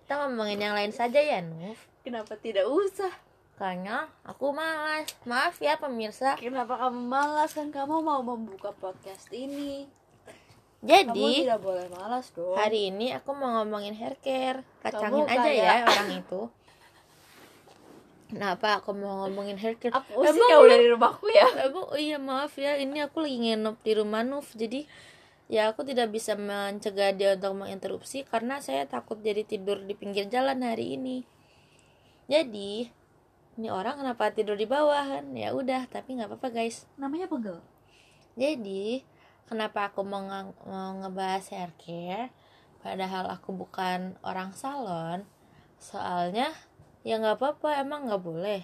Kita 0.02 0.18
ngomongin 0.20 0.58
yang 0.58 0.74
lain 0.74 0.90
saja 0.90 1.18
ya 1.18 1.38
Nuf 1.40 1.78
Kenapa 2.02 2.34
tidak 2.36 2.66
usah? 2.66 3.14
Kayaknya 3.56 4.10
aku 4.26 4.50
malas 4.50 5.06
Maaf 5.22 5.60
ya 5.60 5.76
pemirsa 5.76 6.34
Kenapa 6.34 6.80
kamu 6.80 6.98
malas 7.06 7.54
kan 7.54 7.70
kamu 7.70 8.02
mau 8.02 8.20
membuka 8.20 8.74
podcast 8.74 9.30
ini? 9.30 9.86
Kamu 10.80 10.88
Jadi 11.12 11.44
tidak 11.44 11.60
boleh 11.60 11.86
malas 11.90 12.32
dong. 12.32 12.56
hari 12.56 12.90
ini 12.90 13.12
aku 13.12 13.30
mau 13.32 13.60
ngomongin 13.60 13.94
hair 13.94 14.16
care 14.18 14.64
Kamu 14.80 14.82
Kacangin 14.82 15.26
aja 15.28 15.40
kayak- 15.44 15.60
ya 15.60 15.76
orang 15.86 16.12
itu 16.18 16.42
Kenapa 18.30 18.78
aku 18.78 18.94
mau 18.94 19.26
ngomongin 19.26 19.58
hair 19.58 19.74
care 19.76 19.90
Aku 19.92 20.22
sih 20.22 20.30
Emang 20.30 20.50
lu- 20.62 20.70
dari 20.70 20.86
rumahku 20.86 21.26
ya. 21.28 21.50
Oh 21.74 21.98
iya 21.98 22.22
maaf 22.22 22.54
ya 22.56 22.78
ini 22.78 23.02
aku 23.02 23.26
lagi 23.26 23.38
nginep 23.42 23.82
di 23.82 23.92
rumah 23.98 24.22
Nuf 24.22 24.54
jadi 24.54 24.86
ya 25.50 25.74
aku 25.74 25.82
tidak 25.82 26.14
bisa 26.14 26.38
mencegah 26.38 27.10
dia 27.10 27.34
untuk 27.34 27.58
menginterupsi 27.58 28.22
karena 28.22 28.62
saya 28.62 28.86
takut 28.86 29.18
jadi 29.18 29.42
tidur 29.42 29.82
di 29.82 29.98
pinggir 29.98 30.30
jalan 30.30 30.62
hari 30.62 30.94
ini. 30.94 31.26
Jadi 32.30 32.86
ini 33.58 33.68
orang 33.68 33.98
kenapa 33.98 34.30
tidur 34.30 34.54
di 34.54 34.70
bawah 34.70 35.02
kan? 35.02 35.34
Ya 35.34 35.50
udah 35.52 35.90
tapi 35.90 36.14
nggak 36.14 36.30
apa-apa 36.30 36.54
guys. 36.54 36.86
Namanya 36.96 37.26
pegel. 37.26 37.58
Jadi 38.38 39.02
kenapa 39.50 39.90
aku 39.90 40.06
mau, 40.06 40.22
nge- 40.22 40.54
mau 40.64 41.02
ngebahas 41.02 41.50
hair 41.50 41.74
care 41.82 42.30
padahal 42.80 43.28
aku 43.28 43.52
bukan 43.52 44.16
orang 44.22 44.54
salon 44.54 45.26
soalnya 45.76 46.54
ya 47.04 47.16
nggak 47.20 47.40
apa-apa 47.40 47.80
emang 47.82 48.08
nggak 48.08 48.24
boleh. 48.24 48.62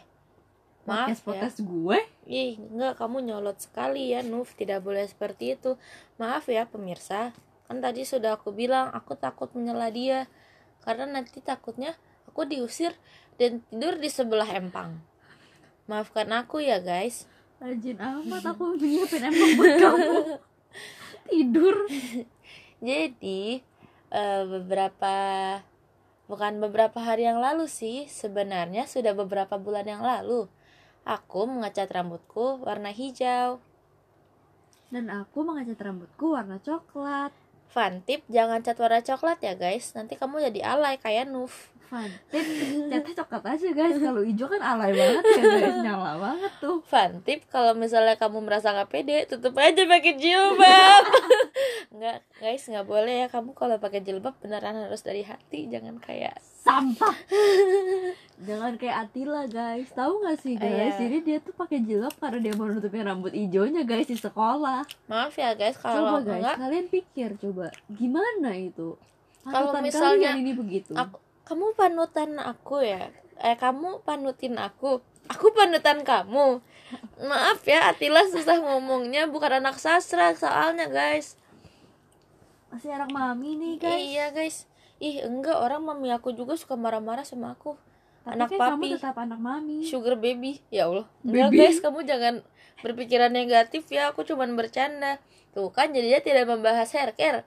Maaf 0.85 1.17
ya. 1.17 1.17
Podcast 1.25 1.59
gue. 1.65 1.97
Ih, 2.29 2.61
enggak 2.61 3.01
kamu 3.01 3.25
nyolot 3.25 3.57
sekali 3.57 4.13
ya, 4.13 4.21
Nuf. 4.21 4.53
Tidak 4.53 4.85
boleh 4.85 5.01
seperti 5.09 5.57
itu. 5.57 5.81
Maaf 6.21 6.45
ya, 6.45 6.69
pemirsa. 6.69 7.33
Kan 7.65 7.81
tadi 7.81 8.05
sudah 8.05 8.37
aku 8.37 8.53
bilang 8.53 8.93
aku 8.93 9.17
takut 9.17 9.49
menyela 9.57 9.89
dia. 9.89 10.29
Karena 10.85 11.09
nanti 11.09 11.41
takutnya 11.41 11.97
aku 12.29 12.45
diusir 12.45 12.93
dan 13.41 13.65
tidur 13.73 13.97
di 13.97 14.09
sebelah 14.13 14.45
empang. 14.53 15.01
Maafkan 15.89 16.29
aku 16.37 16.61
ya, 16.61 16.77
guys. 16.77 17.25
Rajin 17.57 17.97
amat 17.97 18.45
aku 18.45 18.77
nyiapin 18.77 19.25
emang 19.25 19.51
buat 19.57 19.73
kamu. 19.81 20.13
Tidur. 21.25 21.75
Jadi, 22.77 23.57
eh, 24.13 24.41
beberapa 24.45 25.15
bukan 26.25 26.57
beberapa 26.61 26.97
hari 27.01 27.27
yang 27.27 27.41
lalu 27.41 27.69
sih, 27.69 28.09
sebenarnya 28.09 28.89
sudah 28.89 29.13
beberapa 29.13 29.57
bulan 29.59 29.85
yang 29.85 30.01
lalu. 30.01 30.49
Aku 31.05 31.45
mengecat 31.45 31.91
rambutku 31.93 32.65
warna 32.65 32.89
hijau. 32.89 33.61
Dan 34.89 35.11
aku 35.11 35.45
mengecat 35.45 35.77
rambutku 35.77 36.33
warna 36.33 36.57
coklat. 36.63 37.29
Fun 37.69 38.01
tip, 38.07 38.23
jangan 38.31 38.63
cat 38.63 38.79
warna 38.79 39.03
coklat 39.03 39.43
ya 39.43 39.53
guys. 39.53 39.91
Nanti 39.93 40.15
kamu 40.15 40.47
jadi 40.49 40.63
alay 40.63 40.95
kayak 40.95 41.27
Nuf. 41.27 41.74
Fun 41.85 42.09
tip, 42.33 42.45
catnya 42.91 43.13
coklat 43.23 43.43
aja 43.55 43.69
guys. 43.71 43.97
Kalau 44.01 44.21
hijau 44.25 44.47
kan 44.49 44.61
alay 44.61 44.91
banget 44.91 45.23
ya 45.23 45.41
guys, 45.41 45.77
nyala 45.85 46.11
banget 46.17 46.53
tuh. 46.57 46.77
Fun 46.85 47.11
tip, 47.21 47.45
kalau 47.47 47.77
misalnya 47.77 48.17
kamu 48.17 48.41
merasa 48.41 48.73
nggak 48.73 48.89
pede, 48.89 49.29
tutup 49.29 49.55
aja 49.61 49.81
pakai 49.85 50.13
jilbab. 50.17 51.03
nggak 51.95 52.17
guys, 52.41 52.63
nggak 52.65 52.87
boleh 52.87 53.15
ya. 53.23 53.27
Kamu 53.29 53.53
kalau 53.53 53.77
pakai 53.77 54.01
jilbab 54.01 54.35
beneran 54.41 54.89
harus 54.89 55.05
dari 55.05 55.21
hati, 55.21 55.69
jangan 55.69 56.01
kayak 56.01 56.37
Sampah. 56.65 57.13
Jangan 58.49 58.73
kayak 58.81 59.07
Atila 59.07 59.45
guys. 59.45 59.93
Tahu 59.93 60.25
nggak 60.25 60.37
sih 60.41 60.57
guys? 60.57 60.97
Iya. 60.97 61.07
Jadi 61.07 61.17
dia 61.21 61.37
tuh 61.37 61.53
pakai 61.53 61.77
jilbab 61.85 62.17
karena 62.17 62.39
dia 62.41 62.53
mau 62.57 62.65
nutupin 62.65 63.05
rambut 63.05 63.31
hijaunya 63.31 63.85
guys 63.85 64.09
di 64.09 64.17
sekolah. 64.17 64.81
maaf 65.05 65.37
ya 65.37 65.53
guys 65.53 65.77
Coba 65.77 65.93
kalau 65.93 66.19
guys, 66.25 66.41
enggak 66.41 66.57
kalian 66.57 66.85
pikir 66.89 67.29
coba 67.37 67.69
gimana 67.85 68.57
itu? 68.57 68.97
Kalau 69.45 69.77
misalnya 69.77 70.33
kalian 70.33 70.41
ini 70.41 70.51
begitu. 70.57 70.91
aku 70.97 71.21
kamu 71.45 71.77
panutan 71.77 72.41
aku 72.41 72.81
ya. 72.81 73.13
Eh 73.39 73.55
kamu 73.55 74.01
panutin 74.01 74.57
aku. 74.57 74.99
Aku 75.29 75.53
panutan 75.53 76.01
kamu. 76.05 76.61
Maaf 77.21 77.65
ya, 77.65 77.89
Atila 77.89 78.25
susah 78.29 78.61
ngomongnya 78.61 79.25
bukan 79.25 79.61
anak 79.61 79.81
sastra 79.81 80.33
soalnya 80.37 80.85
guys. 80.89 81.37
Masih 82.69 82.93
anak 82.93 83.09
mami 83.13 83.57
nih 83.57 83.73
guys. 83.81 84.01
Iya 84.01 84.25
guys. 84.33 84.57
Ih 85.01 85.25
enggak 85.25 85.57
orang 85.57 85.81
mami 85.85 86.13
aku 86.13 86.33
juga 86.33 86.57
suka 86.57 86.77
marah-marah 86.77 87.25
sama 87.25 87.53
aku. 87.53 87.77
Tapi 88.25 88.41
anak 88.41 88.47
kan 88.49 88.57
papi. 88.57 88.69
kamu 88.73 88.85
tetap 88.97 89.15
anak 89.21 89.39
mami. 89.39 89.77
Sugar 89.85 90.17
baby. 90.17 90.61
Ya 90.73 90.89
Allah. 90.89 91.05
Enggak 91.21 91.49
Baby. 91.53 91.57
guys, 91.61 91.77
kamu 91.77 91.99
jangan 92.09 92.33
berpikiran 92.81 93.31
negatif 93.33 93.85
ya. 93.93 94.09
Aku 94.09 94.25
cuman 94.25 94.57
bercanda. 94.57 95.21
Tuh 95.53 95.69
kan 95.69 95.93
jadinya 95.93 96.19
tidak 96.19 96.49
membahas 96.49 96.89
hair 96.97 97.13
care. 97.13 97.45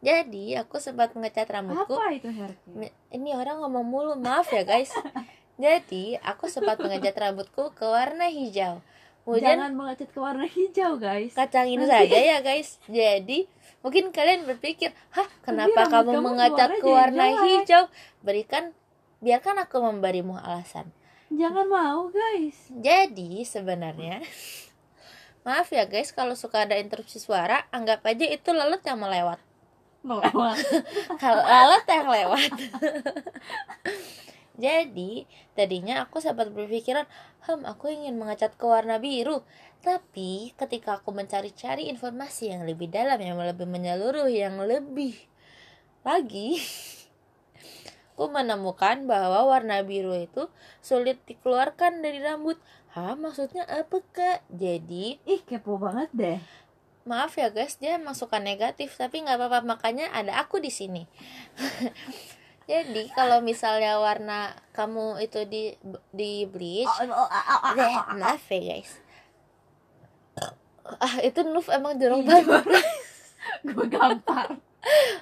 Jadi 0.00 0.56
aku 0.56 0.80
sempat 0.80 1.12
mengecat 1.12 1.44
rambutku. 1.46 1.92
Apa 1.92 2.10
itu 2.10 2.28
hair 2.28 2.56
care? 2.56 2.72
Me- 2.72 2.94
Ini 3.10 3.36
orang 3.36 3.60
ngomong 3.60 3.84
mulu, 3.84 4.12
maaf 4.16 4.48
ya 4.48 4.64
guys. 4.64 4.88
Jadi 5.56 6.16
aku 6.16 6.48
sempat 6.48 6.80
mengecat 6.80 7.12
rambutku 7.12 7.76
ke 7.76 7.84
warna 7.84 8.26
hijau. 8.26 8.80
Hujan 9.28 9.60
jangan 9.60 9.76
mengecat 9.76 10.08
ke 10.08 10.16
warna 10.16 10.48
hijau 10.48 10.96
guys 10.96 11.36
kacangin 11.36 11.84
Nanti- 11.84 11.92
saja 12.08 12.18
ya 12.18 12.38
guys. 12.40 12.80
Jadi 12.86 13.44
mungkin 13.80 14.08
kalian 14.08 14.48
berpikir, 14.48 14.96
hah 15.12 15.28
kenapa 15.40 15.84
rambut 15.84 15.92
kamu 15.92 16.10
kamu 16.10 16.24
mengecat 16.26 16.70
ke 16.74 16.88
warna 16.88 17.24
jelek." 17.28 17.44
hijau? 17.60 17.82
Berikan, 18.20 18.64
biarkan 19.20 19.60
aku 19.60 19.76
memberimu 19.78 20.34
alasan. 20.34 20.88
jangan 21.30 21.62
mau 21.64 22.08
guys 22.08 22.56
Jadi 22.74 23.44
sebenarnya, 23.44 24.18
maaf 25.40 25.68
ya 25.70 25.84
guys 25.84 26.10
kalau 26.10 26.32
suka 26.34 26.64
ada 26.64 26.74
interupsi 26.74 27.20
suara, 27.20 27.68
anggap 27.68 28.00
aja 28.02 28.24
itu 28.24 28.50
lalat 28.50 28.80
yang 28.82 28.96
melewat. 28.96 29.36
Melewat 30.00 30.56
Kalau 31.22 31.44
lalat 31.44 31.84
yang 31.86 32.08
lewat. 32.08 32.50
Jadi, 34.60 35.24
tadinya 35.56 36.04
aku 36.04 36.20
sempat 36.20 36.52
berpikiran, 36.52 37.08
"Hmm, 37.48 37.64
aku 37.64 37.88
ingin 37.88 38.20
mengecat 38.20 38.60
ke 38.60 38.64
warna 38.68 39.00
biru." 39.00 39.40
Tapi, 39.80 40.52
ketika 40.60 41.00
aku 41.00 41.16
mencari-cari 41.16 41.88
informasi 41.88 42.52
yang 42.52 42.68
lebih 42.68 42.92
dalam, 42.92 43.16
yang 43.16 43.40
lebih 43.40 43.64
menyeluruh, 43.64 44.28
yang 44.28 44.60
lebih 44.60 45.16
lagi, 46.04 46.60
aku 48.12 48.28
menemukan 48.28 49.08
bahwa 49.08 49.48
warna 49.48 49.80
biru 49.80 50.12
itu 50.12 50.52
sulit 50.84 51.16
dikeluarkan 51.24 52.04
dari 52.04 52.20
rambut. 52.20 52.60
Hah, 52.92 53.16
maksudnya 53.16 53.64
apa, 53.64 54.04
Kak? 54.12 54.44
Jadi, 54.52 55.16
ih 55.24 55.40
kepo 55.40 55.80
banget 55.80 56.10
deh 56.12 56.38
maaf 57.10 57.34
ya 57.34 57.50
guys 57.50 57.74
dia 57.74 57.98
emang 57.98 58.14
suka 58.14 58.38
negatif 58.38 58.94
tapi 58.94 59.20
nggak 59.20 59.34
apa-apa 59.34 59.66
makanya 59.66 60.06
ada 60.10 60.38
aku 60.38 60.56
di 60.56 60.70
sini. 60.70 61.02
Jadi 62.64 63.10
kalau 63.10 63.42
misalnya 63.42 63.98
warna 63.98 64.54
kamu 64.70 65.18
itu 65.18 65.42
di 65.44 65.74
di 66.10 66.46
bleach 66.46 66.86
Oh, 67.02 67.26
oh, 67.26 67.26
oh, 67.26 67.74
maaf 68.14 68.46
ya 68.46 68.62
guys. 68.70 69.02
Ah 70.96 71.18
itu 71.20 71.42
Nuf 71.44 71.66
emang 71.68 71.94
jorok 71.96 72.20
Iya. 72.20 72.30
banget. 72.40 72.64
gue 73.66 73.86
gampar. 73.88 74.48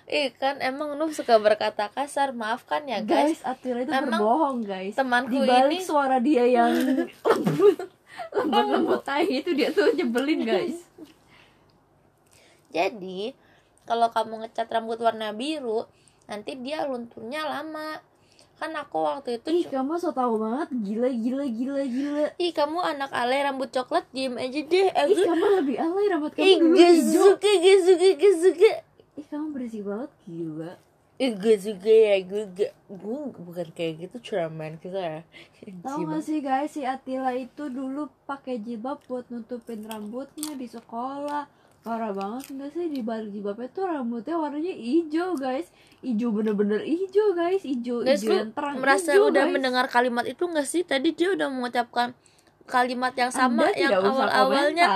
Ih 0.07 0.30
kan 0.33 0.61
emang 0.61 0.95
Nuf 0.95 1.12
suka 1.12 1.37
berkata 1.37 1.88
kasar 1.88 2.30
maafkan 2.30 2.85
ya 2.85 3.00
guys? 3.00 3.40
Guys 3.40 3.49
Atira 3.49 3.80
itu 3.80 3.90
Emang 3.90 4.12
berbohong 4.14 4.59
guys. 4.62 4.95
temanku 4.95 5.33
di 5.35 5.40
balik 5.42 5.73
ini 5.73 5.78
suara 5.80 6.16
dia 6.18 6.45
yang 6.45 6.73
lembut 7.25 7.80
lembut 8.28 8.66
lembut 8.68 9.00
tai 9.02 9.25
itu 9.26 9.50
dia 9.52 9.71
tuh 9.71 9.88
nyebelin 9.92 10.42
guys 10.42 10.76
jadi 12.68 13.32
kalau 13.88 14.12
kamu 14.12 14.44
ngecat 14.44 14.68
rambut 14.68 15.00
warna 15.00 15.32
biru 15.32 15.88
nanti 16.28 16.60
dia 16.60 16.84
lunturnya 16.84 17.48
lama. 17.48 18.04
Kan 18.58 18.75
aku 18.75 19.06
waktu 19.06 19.38
itu 19.38 19.48
ih 19.54 19.66
kamu 19.70 19.96
so 19.96 20.12
tau 20.12 20.37
banget. 20.37 20.68
Gila 20.82 21.08
gila 21.08 21.46
gila 21.48 21.82
gila. 21.88 22.25
Ih 22.37 22.52
kamu 22.52 22.78
anak 22.84 23.14
ale 23.14 23.40
rambut 23.40 23.72
coklat 23.72 24.04
diem 24.12 24.37
aja 24.37 24.60
deh. 24.60 24.88
Ih 24.90 24.92
aku 24.92 25.14
kamu 25.25 25.46
lebih 25.62 25.76
alay 25.80 26.06
rambut 26.12 26.32
kamu 26.37 26.44
Ih 26.44 26.56
dulu 26.60 26.76
suka 27.08 27.50
gak 28.18 28.34
suka 28.37 28.72
ih 29.18 29.26
kamu 29.30 29.46
berisik 29.56 29.82
banget. 29.87 30.10
Gila. 30.26 30.72
Ih 31.18 31.32
gak 31.38 31.58
suka 31.64 31.94
ya 31.94 32.16
gue 32.22 32.44
Gue 32.87 33.18
bukan 33.34 33.68
kayak 33.72 33.92
gitu 34.06 34.16
ceramah 34.22 34.75
kita 34.78 35.00
ya 35.02 35.20
Tahu 35.82 36.06
gak 36.06 36.22
sih 36.22 36.38
guys 36.42 36.75
si 36.75 36.82
Atila 36.87 37.34
itu 37.34 37.70
dulu 37.70 38.10
pakai 38.26 38.62
jilbab 38.62 39.02
buat 39.06 39.26
nutupin 39.30 39.87
rambutnya 39.87 40.54
di 40.54 40.66
sekolah 40.70 41.57
parah 41.88 42.12
banget 42.12 42.45
enggak 42.52 42.71
sih? 42.76 42.87
Di 42.92 43.00
balik 43.00 43.33
jilbabnya 43.33 43.68
tuh 43.73 43.85
rambutnya 43.88 44.37
warnanya 44.37 44.75
hijau 44.76 45.33
guys. 45.40 45.73
Hijau 46.04 46.28
bener-bener 46.37 46.85
hijau 46.85 47.33
guys. 47.33 47.64
Hijau 47.64 48.04
Guys 48.04 48.21
hijau 48.21 48.37
yang 48.45 48.52
terang. 48.52 48.76
merasa 48.76 49.16
hijau, 49.16 49.33
udah 49.33 49.45
guys. 49.49 49.54
mendengar 49.57 49.87
kalimat 49.88 50.28
itu 50.28 50.45
gak 50.45 50.68
sih? 50.68 50.85
Tadi 50.85 51.16
dia 51.16 51.33
udah 51.33 51.49
mengucapkan 51.49 52.12
kalimat 52.68 53.16
yang 53.16 53.33
sama 53.33 53.73
Anda 53.73 53.80
yang 53.80 54.04
awal-awalnya. 54.04 54.87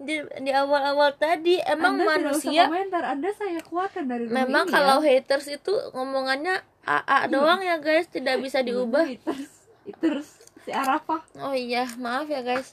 di, 0.00 0.24
di 0.40 0.50
awal-awal 0.56 1.12
tadi 1.20 1.60
emang 1.60 2.00
Anda 2.00 2.08
manusia 2.08 2.64
komentar. 2.72 3.04
Anda 3.04 3.30
saya 3.36 3.60
keluarkan 3.60 4.04
dari 4.08 4.24
memang 4.32 4.64
ini 4.64 4.72
kalau 4.72 4.96
ya. 5.04 5.20
haters 5.20 5.46
itu 5.52 5.72
ngomongannya 5.92 6.64
AA 6.88 7.28
doang 7.28 7.60
ya 7.60 7.76
guys. 7.78 8.08
Tidak 8.08 8.40
bisa 8.40 8.64
diubah. 8.64 9.04
Haters, 9.04 9.68
haters. 9.84 10.28
Si 10.64 10.72
Arafah. 10.72 11.20
Oh 11.44 11.52
iya, 11.52 11.84
maaf 12.00 12.24
ya 12.32 12.40
guys. 12.40 12.72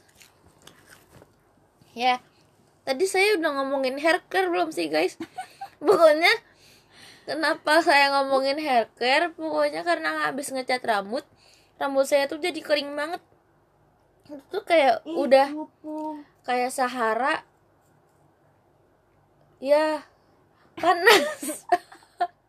Ya, 1.97 2.21
tadi 2.89 3.05
saya 3.05 3.37
udah 3.37 3.61
ngomongin 3.61 4.01
hair 4.01 4.17
care 4.33 4.49
belum 4.49 4.73
sih 4.73 4.89
guys? 4.89 5.13
Pokoknya 5.85 6.33
kenapa 7.23 7.85
saya 7.85 8.09
ngomongin 8.17 8.57
hair 8.57 8.89
care? 8.97 9.29
Pokoknya 9.29 9.85
karena 9.85 10.25
habis 10.25 10.49
ngecat 10.49 10.81
rambut, 10.81 11.21
rambut 11.77 12.09
saya 12.09 12.25
tuh 12.25 12.41
jadi 12.41 12.57
kering 12.57 12.97
banget. 12.97 13.21
Itu 14.25 14.41
tuh 14.49 14.65
kayak 14.65 15.05
Ih, 15.05 15.13
udah 15.13 15.47
mumpung. 15.53 16.25
kayak 16.41 16.73
Sahara. 16.73 17.45
Ya, 19.59 20.01
panas. 20.73 21.67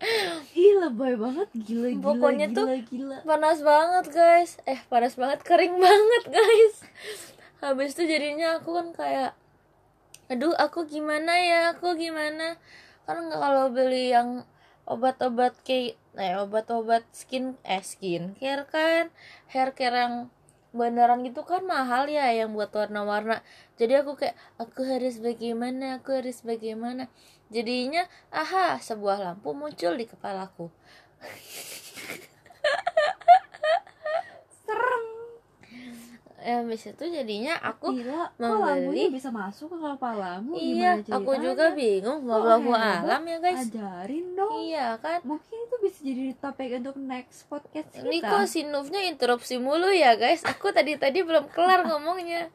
Ih 0.56 0.72
lebay 0.80 1.12
banget 1.12 1.52
gila 1.52 1.92
gila 1.92 2.00
Pokoknya 2.00 2.48
gila, 2.48 2.56
tuh 2.56 2.66
gila. 2.88 3.16
panas 3.20 3.60
banget 3.60 4.04
guys 4.08 4.56
eh 4.64 4.80
panas 4.88 5.12
banget 5.12 5.44
kering 5.44 5.76
banget 5.76 6.24
guys 6.32 6.74
habis 7.60 7.92
itu 7.92 8.08
jadinya 8.08 8.56
aku 8.56 8.72
kan 8.72 8.96
kayak 8.96 9.36
aduh 10.30 10.54
aku 10.54 10.86
gimana 10.86 11.34
ya? 11.42 11.74
Aku 11.74 11.98
gimana? 11.98 12.54
Kan 13.04 13.26
nggak 13.26 13.40
kalau 13.42 13.66
beli 13.74 14.14
yang 14.14 14.46
obat-obat 14.86 15.58
kayak 15.66 15.98
eh 16.18 16.34
obat-obat 16.38 17.02
skin 17.10 17.58
eh 17.66 17.82
skin 17.82 18.38
care 18.38 18.62
kan? 18.70 19.10
Hair 19.50 19.74
care 19.74 19.98
yang 20.06 20.14
beneran 20.70 21.26
gitu 21.26 21.42
kan 21.42 21.66
mahal 21.66 22.06
ya 22.06 22.30
yang 22.30 22.54
buat 22.54 22.70
warna-warna. 22.70 23.42
Jadi 23.74 23.98
aku 23.98 24.14
kayak 24.14 24.38
aku 24.62 24.86
harus 24.86 25.18
bagaimana? 25.18 25.98
Aku 25.98 26.14
harus 26.14 26.46
bagaimana? 26.46 27.10
Jadinya 27.50 28.06
aha 28.30 28.78
sebuah 28.78 29.18
lampu 29.26 29.50
muncul 29.50 29.98
di 29.98 30.06
kepalaku 30.06 30.70
serem 34.62 35.04
ya 36.40 36.54
habis 36.58 36.82
itu 36.82 37.04
jadinya 37.04 37.54
aku 37.56 37.92
Gila, 37.92 38.32
kok 38.32 38.40
membeli- 38.56 39.08
bisa 39.08 39.28
masuk 39.28 39.68
ke 39.68 39.76
kepalamu? 39.78 40.52
iya 40.52 40.96
aku 40.98 41.32
juga 41.36 41.70
bingung 41.70 42.24
wallahu 42.24 42.72
alam 42.72 43.22
ya 43.22 43.38
guys. 43.38 43.66
Ajarin 43.66 44.26
dong. 44.32 44.50
iya 44.58 44.96
kan? 44.96 45.20
Mungkin 45.22 45.56
itu 45.60 45.76
bisa 45.78 45.98
jadi 46.00 46.32
topik 46.34 46.70
untuk 46.76 46.96
next 46.96 47.44
podcast 47.46 47.88
kita. 47.90 48.02
ini 48.02 48.18
kok 48.18 48.44
si 48.44 48.64
Nufnya 48.64 49.00
interupsi 49.02 49.56
mulu 49.56 49.88
ya 49.88 50.14
guys. 50.14 50.40
Aku 50.42 50.70
tadi 50.70 50.96
tadi 50.96 51.20
belum 51.20 51.48
kelar 51.48 51.84
ngomongnya. 51.84 52.48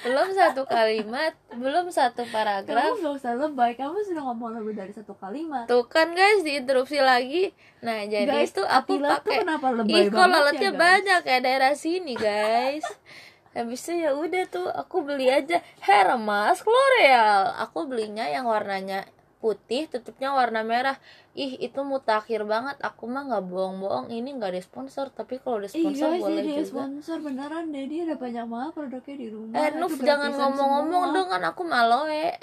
Belum 0.00 0.30
satu 0.30 0.64
kalimat 0.64 1.32
belum 1.50 1.88
satu 1.88 2.22
Kamu 2.22 2.30
paragraf 2.30 2.94
gak 2.94 3.14
usah 3.16 3.34
lebay, 3.34 3.74
kamu 3.74 3.96
sudah 4.02 4.22
ngomong 4.22 4.54
lebih 4.54 4.74
dari 4.76 4.92
satu 4.92 5.12
kalimat. 5.14 5.66
tuh 5.66 5.82
kan 5.84 6.10
guys 6.10 6.40
diinterupsi 6.40 7.00
lagi. 7.00 7.50
Nah 7.80 8.04
jadi 8.04 8.28
guys, 8.28 8.52
itu 8.52 8.62
aku 8.62 9.00
pakai 9.00 9.40
ih 9.86 10.06
kok 10.06 10.14
banget 10.14 10.30
lalatnya 10.30 10.70
ya, 10.70 10.76
banyak 10.76 11.22
ya 11.22 11.38
daerah 11.40 11.72
sini 11.72 12.12
guys 12.12 12.84
habis 13.50 13.82
itu 13.82 13.92
ya 13.98 14.14
udah 14.14 14.44
tuh 14.46 14.66
aku 14.70 15.02
beli 15.02 15.26
aja. 15.26 15.58
Hair 15.82 16.14
mask 16.16 16.64
L'Oreal. 16.64 17.54
Aku 17.66 17.86
belinya 17.86 18.26
yang 18.26 18.46
warnanya 18.46 19.04
putih 19.40 19.88
tutupnya 19.88 20.36
warna 20.36 20.60
merah. 20.60 21.00
Ih 21.32 21.56
itu 21.56 21.80
mutakhir 21.80 22.44
banget. 22.44 22.76
Aku 22.84 23.08
mah 23.08 23.24
nggak 23.24 23.44
bohong-bohong 23.48 24.12
ini 24.12 24.36
nggak 24.36 24.52
ada 24.52 24.62
sponsor. 24.62 25.08
Tapi 25.08 25.40
kalau 25.40 25.64
ada 25.64 25.70
Ih 25.72 25.80
sponsor 25.80 26.08
guys, 26.12 26.22
boleh 26.22 26.44
juga. 26.44 26.64
sponsor 26.68 27.16
beneran 27.24 27.64
deh. 27.72 27.84
Dia 27.88 28.00
ada 28.04 28.16
banyak 28.20 28.46
banget 28.46 28.70
produknya 28.76 29.16
di 29.16 29.28
rumah. 29.32 29.56
Eh 29.56 29.70
Nuf 29.80 29.94
jangan 29.96 30.30
ngomong-ngomong 30.30 31.04
dong 31.10 31.28
kan 31.32 31.42
aku 31.48 31.62
maloe 31.64 32.36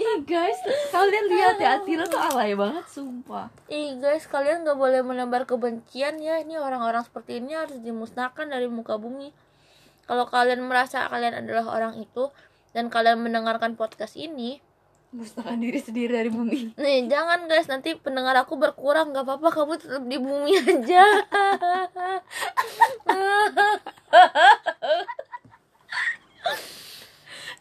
Ih 0.00 0.24
guys, 0.24 0.56
kalian 0.88 1.28
lihat 1.28 1.60
ya 1.60 1.76
Atila 1.76 2.08
tuh 2.08 2.16
alay 2.16 2.56
banget 2.56 2.88
sumpah 2.88 3.52
Ih 3.68 4.00
guys, 4.00 4.24
kalian 4.24 4.64
gak 4.64 4.80
boleh 4.80 5.04
menebar 5.04 5.44
kebencian 5.44 6.16
ya. 6.24 6.40
Ini 6.40 6.56
orang-orang 6.56 7.04
seperti 7.04 7.44
ini 7.44 7.52
harus 7.52 7.76
dimusnahkan 7.84 8.48
dari 8.48 8.64
muka 8.64 8.96
bumi. 8.96 9.28
Kalau 10.08 10.24
kalian 10.24 10.64
merasa 10.64 11.04
kalian 11.12 11.44
adalah 11.44 11.68
orang 11.68 12.00
itu 12.00 12.32
dan 12.72 12.88
kalian 12.88 13.20
mendengarkan 13.20 13.76
podcast 13.76 14.16
ini, 14.16 14.64
Musnahkan 15.10 15.58
diri 15.58 15.82
sendiri 15.82 16.22
dari 16.22 16.30
bumi 16.30 16.78
nih 16.78 17.10
jangan 17.10 17.50
guys, 17.50 17.66
nanti 17.66 17.98
pendengar 17.98 18.38
aku 18.40 18.54
berkurang. 18.56 19.12
Gak 19.12 19.26
apa-apa, 19.26 19.52
kamu 19.52 19.74
tetap 19.76 20.06
di 20.06 20.16
bumi 20.16 20.54
aja. 20.56 21.04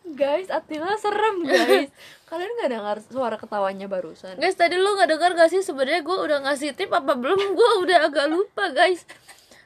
Guys, 0.09 0.49
Atila 0.49 0.97
serem 0.97 1.45
guys 1.45 1.93
Kalian 2.29 2.61
gak 2.61 2.69
dengar 2.69 2.97
suara 3.01 3.41
ketawanya 3.41 3.89
barusan 3.89 4.37
guys, 4.37 4.53
tadi 4.53 4.77
lu 4.77 4.93
nggak 4.93 5.09
dengar 5.09 5.33
gak 5.33 5.49
sih 5.49 5.65
sebenarnya 5.65 6.05
gue 6.05 6.13
udah 6.13 6.45
ngasih 6.45 6.77
tip 6.77 6.93
apa 6.93 7.17
belum? 7.17 7.41
Gue 7.57 7.71
udah 7.81 8.05
agak 8.05 8.29
lupa 8.29 8.69
guys. 8.69 9.01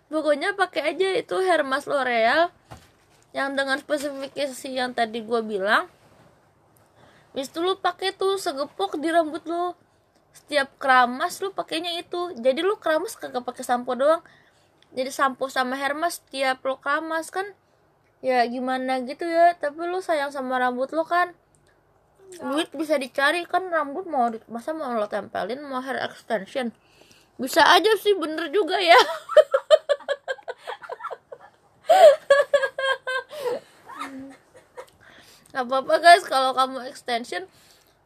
Pokoknya 0.08 0.56
pakai 0.56 0.96
aja 0.96 1.12
itu 1.20 1.36
hair 1.44 1.68
mask 1.68 1.92
L'Oreal 1.92 2.56
yang 3.36 3.60
dengan 3.60 3.76
spesifikasi 3.84 4.70
yang 4.72 4.96
tadi 4.96 5.20
gue 5.20 5.42
bilang. 5.44 5.92
Habis 7.36 7.52
itu 7.52 7.60
lu 7.60 7.76
pakai 7.76 8.16
tuh 8.16 8.40
segepok 8.40 8.96
di 8.96 9.12
rambut 9.12 9.44
lu. 9.44 9.76
Setiap 10.32 10.72
keramas 10.80 11.44
lu 11.44 11.52
pakainya 11.52 12.00
itu. 12.00 12.32
Jadi 12.40 12.64
lu 12.64 12.80
keramas 12.80 13.20
kagak 13.20 13.44
pakai 13.44 13.68
sampo 13.68 13.92
doang. 13.92 14.24
Jadi 14.96 15.12
sampo 15.12 15.52
sama 15.52 15.76
hair 15.76 15.98
mask 16.00 16.24
setiap 16.24 16.64
lu 16.64 16.80
keramas 16.80 17.28
kan 17.28 17.44
ya 18.24 18.40
gimana 18.48 19.04
gitu 19.04 19.28
ya 19.28 19.52
tapi 19.60 19.84
lu 19.84 20.00
sayang 20.00 20.32
sama 20.32 20.56
rambut 20.56 20.88
lu 20.96 21.04
kan 21.04 21.36
duit 22.40 22.70
bisa 22.74 22.98
dicari 22.98 23.46
kan 23.46 23.70
rambut 23.70 24.06
mau 24.10 24.32
masa 24.50 24.74
mau 24.74 24.94
lo 24.94 25.10
tempelin 25.10 25.62
mau 25.66 25.82
hair 25.82 26.00
extension? 26.06 26.72
Bisa 27.38 27.66
aja 27.66 27.94
sih 27.98 28.14
bener 28.18 28.50
juga 28.54 28.78
ya. 28.78 28.98
Gak 35.54 35.70
apa-apa 35.70 36.02
guys 36.02 36.26
kalau 36.26 36.58
kamu 36.58 36.82
extension 36.90 37.46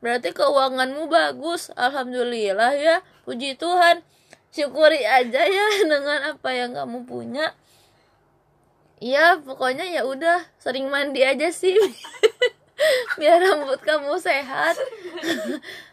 berarti 0.03 0.35
keuanganmu 0.35 1.07
bagus. 1.07 1.71
Alhamdulillah 1.79 2.75
ya 2.75 2.99
puji 3.23 3.55
Tuhan. 3.55 4.03
Syukuri 4.51 5.03
aja 5.05 5.43
ya 5.47 5.67
dengan 5.91 6.35
apa 6.35 6.49
yang 6.51 6.75
kamu 6.75 7.07
punya. 7.07 7.55
Iya 8.97 9.37
pokoknya 9.45 9.85
ya 9.85 10.01
udah 10.03 10.41
sering 10.57 10.89
mandi 10.89 11.21
aja 11.21 11.53
sih 11.53 11.77
biar 13.19 13.41
rambut 13.41 13.79
kamu 13.81 14.17
sehat. 14.21 14.77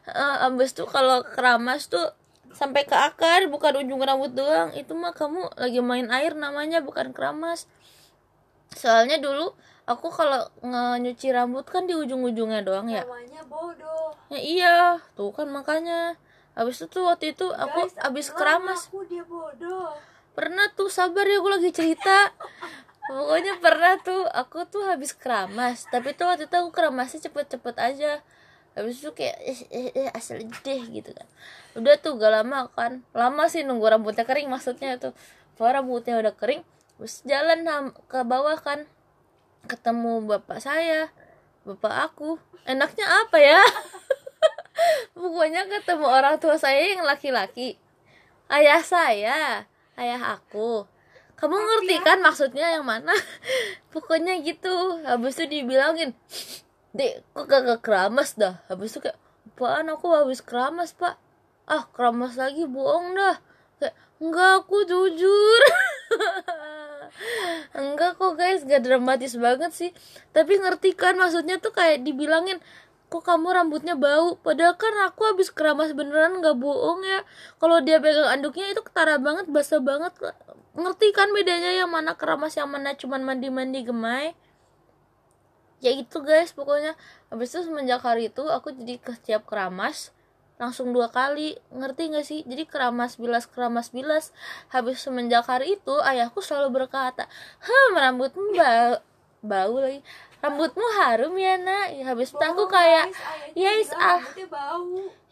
Uh, 0.09 0.37
abis 0.53 0.77
tuh 0.77 0.85
kalau 0.85 1.25
keramas 1.25 1.89
tuh 1.89 2.13
sampai 2.55 2.87
ke 2.87 2.95
akar 2.95 3.49
bukan 3.51 3.83
ujung 3.85 4.01
rambut 4.01 4.33
doang. 4.37 4.71
Itu 4.77 4.95
mah 4.95 5.17
kamu 5.17 5.57
lagi 5.59 5.81
main 5.81 6.09
air 6.13 6.37
namanya 6.37 6.85
bukan 6.85 7.11
keramas. 7.17 7.67
Soalnya 8.75 9.19
dulu 9.19 9.55
aku 9.85 10.09
kalau 10.13 10.49
nyuci 11.01 11.31
rambut 11.33 11.65
kan 11.69 11.89
di 11.89 11.97
ujung-ujungnya 11.97 12.65
doang 12.65 12.89
ya. 12.89 13.05
Namanya 13.05 13.43
bodoh. 13.49 14.13
Ya 14.33 14.41
iya 14.41 14.77
tuh 15.17 15.33
kan 15.33 15.49
makanya. 15.51 16.17
Abis 16.55 16.87
itu 16.87 17.03
tuh 17.03 17.11
waktu 17.11 17.35
itu 17.35 17.51
aku 17.51 17.91
Guys, 17.91 17.99
abis 17.99 18.27
keramas. 18.31 18.87
aku 18.87 19.03
dia 19.11 19.27
bodoh. 19.27 19.91
Pernah 20.39 20.71
tuh 20.75 20.87
sabar 20.91 21.27
ya 21.27 21.43
aku 21.43 21.51
lagi 21.51 21.71
cerita 21.75 22.31
pokoknya 23.05 23.61
pernah 23.61 24.01
tuh 24.01 24.25
aku 24.33 24.65
tuh 24.65 24.89
habis 24.89 25.13
keramas 25.13 25.85
tapi 25.93 26.17
tuh 26.17 26.25
waktu 26.25 26.49
itu 26.49 26.57
aku 26.57 26.71
keramasnya 26.73 27.21
cepet-cepet 27.29 27.77
aja. 27.77 28.13
Habis 28.75 29.07
itu 29.07 29.11
kayak 29.15 29.39
eh, 29.39 29.61
eh, 29.71 29.89
eh, 29.95 30.09
asal 30.11 30.43
deh 30.43 30.83
gitu 30.91 31.15
kan. 31.15 31.29
Udah 31.79 31.95
tuh 32.03 32.19
gak 32.19 32.43
lama 32.43 32.67
kan. 32.75 33.07
Lama 33.15 33.47
sih 33.47 33.63
nunggu 33.63 33.87
rambutnya 33.87 34.27
kering 34.27 34.51
maksudnya 34.51 34.99
tuh. 34.99 35.15
Kalau 35.55 35.71
rambutnya 35.71 36.19
udah 36.19 36.35
kering 36.35 36.67
terus 36.99 37.23
jalan 37.23 37.63
ke 38.11 38.19
bawah 38.27 38.59
kan. 38.59 38.89
Ketemu 39.71 40.27
bapak 40.27 40.59
saya 40.59 41.15
bapak 41.63 42.11
aku. 42.11 42.41
Enaknya 42.67 43.07
apa 43.07 43.39
ya? 43.39 43.63
Pokoknya 45.15 45.71
ketemu 45.71 46.07
orang 46.11 46.43
tua 46.43 46.59
saya 46.59 46.83
yang 46.83 47.07
laki-laki. 47.07 47.79
Ayah 48.51 48.83
saya 48.83 49.71
ayah 49.95 50.35
aku 50.35 50.91
kamu 51.35 51.57
ngerti 51.57 51.97
kan 52.07 52.19
maksudnya 52.23 52.79
yang 52.79 52.87
mana? 52.87 53.13
Pokoknya 53.93 54.39
gitu. 54.43 55.03
Habis 55.03 55.39
itu 55.39 55.61
dibilangin 55.61 56.15
dek 56.95 57.27
kok 57.35 57.47
kagak 57.51 57.83
keramas 57.83 58.39
dah? 58.39 58.63
Habis 58.71 58.95
itu 58.95 59.11
kayak 59.11 59.19
apaan? 59.51 59.91
Aku 59.91 60.15
habis 60.15 60.41
keramas 60.41 60.95
pak. 60.95 61.19
Ah 61.67 61.87
keramas 61.91 62.39
lagi? 62.39 62.67
Bohong 62.71 63.19
dah. 63.19 63.37
Kayak 63.83 63.95
enggak 64.23 64.51
aku 64.63 64.77
jujur. 64.87 65.63
Enggak 67.75 68.19
kok 68.19 68.35
guys. 68.35 68.67
Gak 68.67 68.83
dramatis 68.87 69.39
banget 69.39 69.71
sih. 69.75 69.91
Tapi 70.35 70.59
ngerti 70.59 70.95
kan 70.99 71.15
maksudnya 71.15 71.63
tuh 71.63 71.71
kayak 71.75 72.03
dibilangin 72.03 72.59
kok 73.11 73.23
kamu 73.23 73.55
rambutnya 73.55 73.95
bau? 73.95 74.35
Padahal 74.39 74.75
kan 74.75 74.91
aku 75.07 75.35
habis 75.35 75.55
keramas 75.55 75.95
beneran 75.95 76.43
nggak 76.43 76.59
bohong 76.59 77.07
ya. 77.07 77.23
Kalau 77.63 77.79
dia 77.83 78.03
pegang 78.03 78.27
anduknya 78.27 78.71
itu 78.75 78.83
ketara 78.83 79.23
banget 79.23 79.47
basah 79.47 79.79
banget 79.79 80.15
ngerti 80.75 81.15
kan 81.15 81.31
bedanya 81.31 81.71
yang 81.71 81.91
mana 81.91 82.19
keramas 82.19 82.59
yang 82.59 82.67
mana 82.67 82.99
cuman 82.99 83.23
mandi 83.23 83.49
mandi 83.49 83.81
gemai? 83.87 84.35
Ya 85.79 85.95
itu 85.95 86.19
guys 86.21 86.51
pokoknya. 86.51 86.99
Habis 87.31 87.55
itu 87.55 87.71
semenjak 87.71 88.03
hari 88.03 88.31
itu 88.33 88.43
aku 88.47 88.75
jadi 88.75 88.99
ke 88.99 89.15
setiap 89.15 89.47
keramas 89.47 90.11
langsung 90.59 90.91
dua 90.91 91.11
kali. 91.11 91.59
Ngerti 91.71 92.03
gak 92.15 92.27
sih? 92.27 92.41
Jadi 92.43 92.65
keramas 92.67 93.21
bilas 93.21 93.47
keramas 93.47 93.95
bilas. 93.95 94.35
Habis 94.73 95.03
semenjak 95.03 95.47
hari 95.47 95.79
itu 95.79 95.95
ayahku 96.03 96.43
selalu 96.43 96.83
berkata 96.85 97.31
hmm 97.63 97.95
rambutmu 97.95 98.57
bau 98.59 98.99
bau 99.45 99.77
lagi. 99.79 100.01
Rambutmu 100.41 100.85
harum 101.01 101.37
ya 101.41 101.57
nak? 101.57 101.93
Ya, 101.97 102.05
habis 102.13 102.33
itu 102.33 102.41
aku 102.41 102.69
kayak 102.69 103.09
yes 103.57 103.93
bilang 103.93 104.21
ah. 104.21 104.21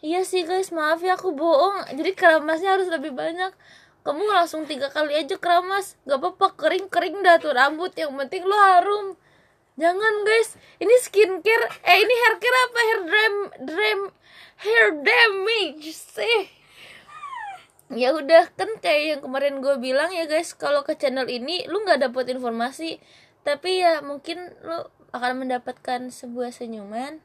Iya 0.01 0.21
sih 0.25 0.41
guys, 0.41 0.73
maaf 0.73 1.01
ya 1.05 1.13
aku 1.13 1.33
bohong. 1.33 1.85
Jadi 1.93 2.11
keramasnya 2.17 2.77
harus 2.77 2.89
lebih 2.89 3.13
banyak. 3.13 3.53
Kamu 4.03 4.23
langsung 4.27 4.67
tiga 4.67 4.91
kali 4.91 5.15
aja 5.15 5.39
keramas, 5.39 5.95
gak 6.03 6.19
apa-apa 6.19 6.59
kering 6.59 6.91
kering 6.91 7.23
dah 7.23 7.39
tuh 7.39 7.55
rambut. 7.55 7.95
Yang 7.95 8.11
penting 8.19 8.43
lo 8.43 8.57
harum. 8.59 9.07
Jangan 9.73 10.13
guys, 10.27 10.59
ini 10.77 10.93
skincare, 11.01 11.65
eh 11.81 11.97
ini 11.97 12.13
hair 12.13 12.35
care 12.37 12.59
apa? 12.67 12.79
Hair 12.83 12.99
dram, 13.09 13.35
dram, 13.65 14.01
hair 14.61 14.87
damage 15.01 15.89
sih. 15.89 16.41
Ya 17.89 18.13
udah 18.13 18.53
kan 18.53 18.69
kayak 18.83 19.03
yang 19.17 19.21
kemarin 19.25 19.65
gue 19.65 19.75
bilang 19.81 20.13
ya 20.13 20.29
guys, 20.29 20.53
kalau 20.53 20.85
ke 20.85 20.93
channel 20.93 21.25
ini 21.25 21.65
lu 21.65 21.81
nggak 21.81 22.05
dapet 22.05 22.37
informasi, 22.37 23.01
tapi 23.41 23.81
ya 23.81 24.05
mungkin 24.05 24.53
lu 24.61 24.83
akan 25.09 25.45
mendapatkan 25.45 26.09
sebuah 26.13 26.53
senyuman 26.53 27.23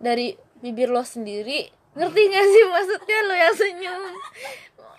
dari 0.00 0.40
bibir 0.64 0.88
lo 0.88 1.04
sendiri. 1.04 1.68
Ngerti 1.92 2.22
gak 2.32 2.46
sih 2.48 2.64
maksudnya 2.72 3.18
lo 3.28 3.34
yang 3.36 3.52
senyum 3.52 4.02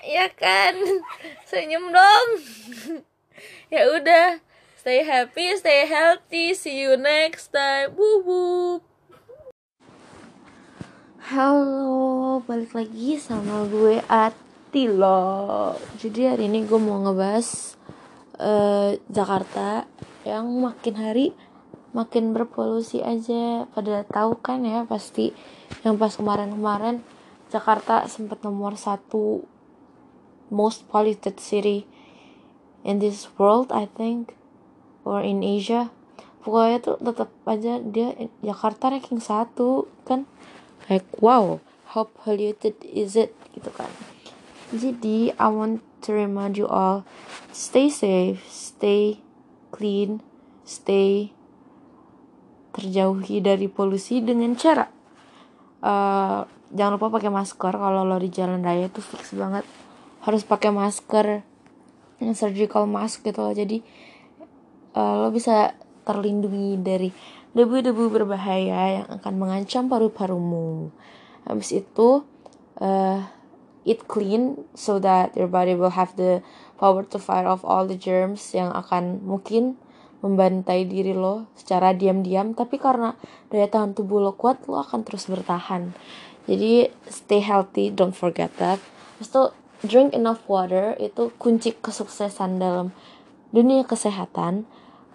ya 0.04 0.28
kan 0.36 0.76
senyum 1.50 1.96
dong 1.96 2.30
ya 3.74 3.88
udah 3.88 4.44
stay 4.76 5.00
happy 5.00 5.56
stay 5.56 5.88
healthy 5.88 6.52
see 6.52 6.84
you 6.84 7.00
next 7.00 7.56
time 7.56 7.96
Woo 7.96 8.20
woo. 8.28 8.72
Halo, 11.24 12.44
balik 12.44 12.76
lagi 12.76 13.16
sama 13.16 13.63
gue 13.72 14.04
Atilo. 14.12 15.72
Jadi 15.96 16.28
hari 16.28 16.52
ini 16.52 16.68
gue 16.68 16.76
mau 16.76 17.00
ngebahas 17.00 17.80
eh, 18.44 19.00
Jakarta 19.08 19.88
yang 20.28 20.52
makin 20.60 21.00
hari 21.00 21.32
makin 21.96 22.36
berpolusi 22.36 23.00
aja. 23.00 23.63
Pada 23.72 24.04
tahu 24.04 24.36
kan 24.44 24.68
ya 24.68 24.84
pasti 24.84 25.32
yang 25.88 25.96
pas 25.96 26.12
kemarin-kemarin 26.12 27.00
Jakarta 27.48 28.04
sempat 28.12 28.44
nomor 28.44 28.76
satu 28.76 29.48
most 30.54 30.86
polluted 30.86 31.42
city 31.42 31.89
in 32.86 33.02
this 33.02 33.26
world 33.42 33.74
I 33.74 33.89
think 33.89 34.38
or 35.02 35.26
in 35.26 35.42
Asia. 35.42 35.89
Pokoknya 36.46 36.78
tuh 36.84 37.02
tetap 37.02 37.34
aja 37.50 37.82
dia 37.82 38.13
Jakarta 38.46 38.94
ranking 38.94 39.18
satu 39.18 39.89
kan? 40.06 40.30
Like 40.86 41.10
wow 41.18 41.58
how 41.98 42.06
polluted 42.06 42.78
is 42.86 43.18
it? 43.18 43.34
Gitu 43.58 43.74
kan. 43.74 43.89
Jadi 44.70 45.34
I 45.34 45.50
want 45.50 45.82
to 46.04 46.12
remind 46.12 46.60
you 46.60 46.68
all 46.68 47.08
stay 47.56 47.88
safe 47.88 48.44
stay 48.52 49.24
clean 49.72 50.20
stay 50.68 51.32
terjauhi 52.76 53.39
dari 53.39 53.72
polusi 53.72 54.20
dengan 54.20 54.54
cara 54.60 54.86
uh, 55.80 56.44
jangan 56.76 57.00
lupa 57.00 57.08
pakai 57.18 57.32
masker 57.32 57.74
kalau 57.74 58.04
lo 58.04 58.20
di 58.20 58.28
jalan 58.28 58.60
raya 58.60 58.92
itu 58.92 59.00
fix 59.00 59.32
banget 59.34 59.63
harus 60.24 60.48
pakai 60.48 60.72
masker 60.72 61.44
surgical 62.32 62.88
mask 62.88 63.28
gitu 63.28 63.44
loh. 63.44 63.52
Jadi 63.52 63.84
uh, 64.96 65.28
lo 65.28 65.30
bisa 65.36 65.76
terlindungi 66.08 66.80
dari 66.80 67.10
debu-debu 67.52 68.08
berbahaya 68.08 69.04
yang 69.04 69.08
akan 69.20 69.34
mengancam 69.36 69.92
paru-parumu. 69.92 70.90
Habis 71.44 71.84
itu, 71.84 72.24
uh, 72.80 73.20
eat 73.84 74.08
clean 74.08 74.64
so 74.72 74.98
that 74.98 75.36
your 75.36 75.52
body 75.52 75.76
will 75.76 75.92
have 75.92 76.16
the 76.16 76.40
power 76.80 77.04
to 77.04 77.20
fight 77.20 77.44
off 77.44 77.68
all 77.68 77.84
the 77.84 78.00
germs 78.00 78.56
yang 78.56 78.72
akan 78.72 79.20
mungkin 79.28 79.76
membantai 80.24 80.88
diri 80.88 81.12
lo 81.12 81.52
secara 81.60 81.92
diam-diam. 81.92 82.56
Tapi 82.56 82.80
karena 82.80 83.20
daya 83.52 83.68
tahan 83.68 83.92
tubuh 83.92 84.24
lo 84.24 84.34
kuat 84.40 84.64
lo 84.72 84.80
akan 84.80 85.04
terus 85.04 85.28
bertahan. 85.28 85.92
Jadi 86.48 86.88
stay 87.08 87.44
healthy 87.44 87.92
don't 87.92 88.16
forget 88.16 88.52
that. 88.56 88.80
Habis 89.20 89.30
itu 89.32 89.44
drink 89.84 90.15
enough 90.15 90.43
water 90.48 90.96
itu 90.98 91.30
kunci 91.36 91.76
kesuksesan 91.76 92.58
dalam 92.58 92.96
dunia 93.52 93.84
kesehatan. 93.84 94.63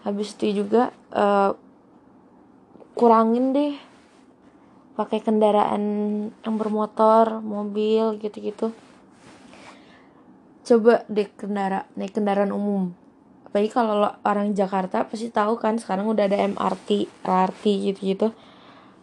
Habis 0.05 0.37
itu 0.39 0.63
juga 0.65 0.95
uh, 1.11 1.57
kurangin 2.95 3.57
deh 3.57 3.75
pakai 4.95 5.25
kendaraan 5.25 5.83
yang 6.31 6.55
bermotor 6.59 7.41
mobil 7.41 8.21
gitu-gitu. 8.21 8.71
Coba 10.69 11.03
deh 11.09 11.29
kendara 11.33 11.89
naik 11.97 12.15
kendaraan 12.15 12.53
umum. 12.53 12.93
Apalagi 13.49 13.73
kalau 13.73 14.05
orang 14.23 14.53
Jakarta 14.53 15.09
pasti 15.09 15.33
tahu 15.33 15.57
kan 15.57 15.81
sekarang 15.81 16.05
udah 16.05 16.29
ada 16.29 16.37
MRT 16.45 17.09
LRT 17.25 17.65
gitu-gitu 17.91 18.29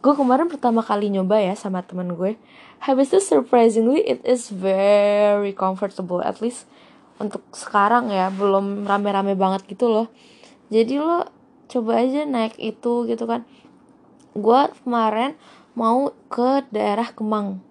gue 0.05 0.13
kemarin 0.13 0.45
pertama 0.45 0.85
kali 0.85 1.09
nyoba 1.09 1.41
ya 1.41 1.57
sama 1.57 1.81
temen 1.81 2.13
gue. 2.13 2.37
Habis 2.77 3.09
itu 3.09 3.19
surprisingly 3.25 4.05
it 4.05 4.21
is 4.21 4.53
very 4.53 5.49
comfortable 5.49 6.21
at 6.21 6.37
least 6.45 6.69
untuk 7.17 7.41
sekarang 7.49 8.13
ya. 8.13 8.29
Belum 8.29 8.85
rame-rame 8.85 9.33
banget 9.33 9.65
gitu 9.65 9.89
loh. 9.89 10.13
Jadi 10.69 11.01
lo 11.01 11.25
coba 11.65 12.05
aja 12.05 12.21
naik 12.21 12.53
itu 12.61 13.09
gitu 13.09 13.25
kan. 13.25 13.49
Gue 14.37 14.69
kemarin 14.85 15.33
mau 15.73 16.13
ke 16.29 16.61
daerah 16.69 17.09
Kemang. 17.09 17.65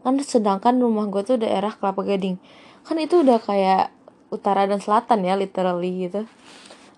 Kan 0.00 0.16
sedangkan 0.24 0.80
rumah 0.80 1.04
gue 1.12 1.20
tuh 1.20 1.36
daerah 1.36 1.76
Kelapa 1.76 2.00
Gading. 2.00 2.40
Kan 2.88 2.96
itu 2.96 3.20
udah 3.20 3.36
kayak 3.36 3.92
utara 4.32 4.64
dan 4.64 4.80
selatan 4.80 5.20
ya 5.20 5.36
literally 5.36 6.08
gitu. 6.08 6.24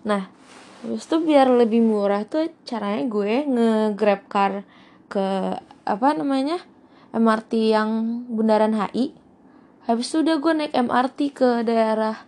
Nah 0.07 0.31
Terus 0.77 1.09
tuh 1.09 1.25
biar 1.25 1.49
lebih 1.49 1.81
murah 1.81 2.23
tuh 2.29 2.53
caranya 2.61 3.01
gue 3.09 3.33
nge-grab 3.49 4.29
car 4.29 4.61
ke 5.07 5.57
apa 5.87 6.07
namanya 6.15 6.59
MRT 7.15 7.51
yang 7.71 7.89
Bundaran 8.27 8.75
HI. 8.75 9.15
Habis 9.87 10.11
itu 10.11 10.27
udah 10.27 10.35
gue 10.43 10.53
naik 10.53 10.73
MRT 10.75 11.19
ke 11.31 11.49
daerah 11.63 12.27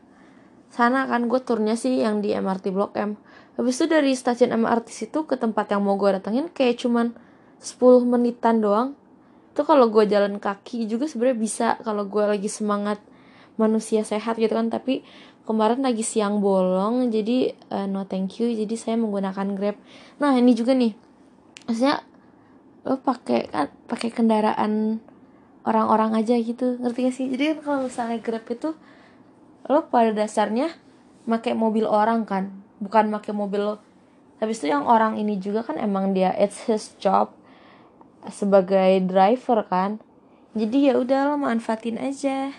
sana 0.72 1.10
kan 1.10 1.28
gue 1.28 1.42
turnya 1.44 1.76
sih 1.76 2.00
yang 2.00 2.24
di 2.24 2.32
MRT 2.32 2.72
Blok 2.72 2.96
M. 2.96 3.20
Habis 3.60 3.84
itu 3.84 3.86
dari 3.92 4.15
stasiun 4.15 4.56
MRT 4.56 4.88
situ 4.96 5.28
ke 5.28 5.36
tempat 5.36 5.76
yang 5.76 5.84
mau 5.84 6.00
gue 6.00 6.15
datengin 6.15 6.48
kayak 6.48 6.80
cuman 6.80 7.12
10 7.60 8.08
menitan 8.08 8.63
doang. 8.63 8.96
Itu 9.52 9.68
kalau 9.68 9.92
gue 9.92 10.08
jalan 10.08 10.39
kaki 10.39 10.88
juga 10.88 11.12
sebenarnya 11.12 11.38
bisa 11.38 11.68
kalau 11.84 12.08
gue 12.08 12.24
lagi 12.24 12.48
semangat 12.48 13.04
manusia 13.60 14.08
sehat 14.08 14.39
gitu 14.39 14.56
kan 14.56 14.72
tapi 14.72 15.04
kemarin 15.44 15.84
lagi 15.84 16.00
siang 16.00 16.39
bolong 16.39 17.12
jadi 17.12 17.52
uh, 17.68 17.86
no 17.92 18.08
thank 18.08 18.39
you 18.39 18.48
jadi 18.48 18.76
saya 18.80 18.96
menggunakan 18.96 19.60
grab 19.60 19.76
nah 20.15 20.32
ini 20.32 20.56
juga 20.56 20.72
nih 20.72 20.96
maksudnya 21.68 22.00
lo 22.88 22.96
pakai 23.00 23.52
kan 23.52 23.68
pakai 23.88 24.10
kendaraan 24.12 25.04
orang-orang 25.68 26.15
aja 26.15 26.36
gitu 26.39 26.80
ngerti 26.80 27.00
gak 27.06 27.15
sih? 27.15 27.28
Jadi 27.28 27.44
kan 27.54 27.60
kalau 27.62 27.80
misalnya 27.88 28.18
grab 28.24 28.46
itu 28.48 28.74
lo 29.70 29.80
pada 29.92 30.15
dasarnya 30.15 30.74
pakai 31.30 31.54
mobil 31.54 31.86
orang 31.86 32.26
kan 32.26 32.50
bukan 32.80 33.12
pakai 33.13 33.32
mobil 33.36 33.62
lo. 33.62 33.76
Habis 34.39 34.63
itu 34.63 34.72
yang 34.72 34.88
orang 34.88 35.20
ini 35.20 35.36
juga 35.38 35.68
kan 35.68 35.76
emang 35.76 36.15
dia 36.15 36.32
it's 36.39 36.65
his 36.65 36.96
job 36.98 37.36
sebagai 38.32 39.04
driver 39.04 39.68
kan. 39.68 40.00
Jadi 40.56 40.89
ya 40.89 40.98
udah 40.98 41.30
lo 41.30 41.36
manfaatin 41.38 42.00
aja 42.00 42.56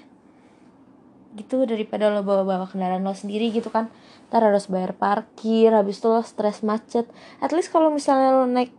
gitu 1.34 1.62
daripada 1.62 2.10
lo 2.10 2.26
bawa-bawa 2.26 2.66
kendaraan 2.68 3.02
lo 3.02 3.16
sendiri 3.16 3.50
gitu 3.50 3.72
kan. 3.72 3.88
Ntar 4.30 4.46
harus 4.46 4.70
bayar 4.70 4.94
parkir 4.94 5.74
habis 5.74 5.98
itu 5.98 6.06
lo 6.06 6.22
stres 6.22 6.62
macet. 6.62 7.08
At 7.42 7.50
least 7.50 7.74
kalau 7.74 7.90
misalnya 7.90 8.30
lo 8.36 8.46
naik 8.46 8.70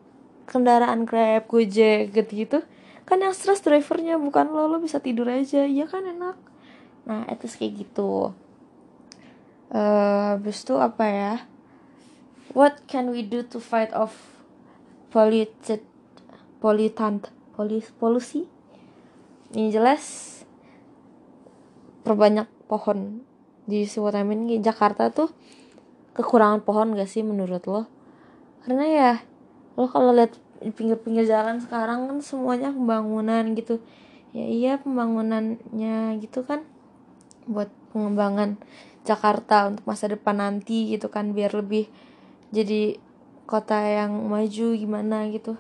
kendaraan 0.52 1.08
grab 1.08 1.48
gojek 1.48 2.12
gitu 2.12 2.32
gitu 2.36 2.60
kan 3.08 3.24
yang 3.24 3.32
stres 3.32 3.64
drivernya 3.64 4.20
bukan 4.20 4.52
lo 4.52 4.68
lo 4.68 4.78
bisa 4.84 5.00
tidur 5.00 5.28
aja 5.28 5.68
ya 5.68 5.84
kan 5.84 6.04
enak. 6.08 6.38
Nah 7.08 7.28
itu 7.28 7.44
kayak 7.50 7.88
gitu. 7.88 8.32
Uh, 9.72 10.36
habis 10.36 10.64
itu 10.64 10.76
apa 10.80 11.06
ya? 11.08 11.34
What 12.56 12.84
can 12.88 13.12
we 13.12 13.24
do 13.24 13.44
to 13.48 13.64
fight 13.64 13.92
off 13.96 14.16
polluted 15.12 15.84
pollutant 16.60 17.32
polusi? 18.00 18.48
Ini 19.52 19.76
jelas 19.76 20.04
perbanyak 22.08 22.48
pohon. 22.72 23.28
Di 23.68 23.88
Siwotamin 23.88 24.48
Jakarta 24.64 25.12
tuh 25.12 25.32
kekurangan 26.16 26.64
pohon 26.64 26.96
gak 26.96 27.08
sih 27.08 27.24
menurut 27.24 27.64
lo? 27.68 27.88
Karena 28.64 28.86
ya 28.88 29.12
lo 29.76 29.88
kalau 29.88 30.12
lihat 30.16 30.36
pinggir-pinggir 30.62 31.26
jalan 31.26 31.58
sekarang 31.58 32.08
kan 32.08 32.18
semuanya 32.22 32.70
pembangunan 32.70 33.58
gitu. 33.58 33.82
Ya 34.32 34.46
iya 34.48 34.72
pembangunannya 34.80 36.22
gitu 36.22 36.46
kan. 36.46 36.64
Buat 37.50 37.74
pengembangan 37.92 38.62
Jakarta 39.02 39.68
untuk 39.68 39.84
masa 39.90 40.06
depan 40.08 40.38
nanti 40.38 40.94
gitu 40.94 41.10
kan 41.10 41.34
biar 41.34 41.58
lebih 41.58 41.90
jadi 42.54 43.02
kota 43.50 43.82
yang 43.82 44.30
maju 44.30 44.68
gimana 44.78 45.28
gitu. 45.34 45.58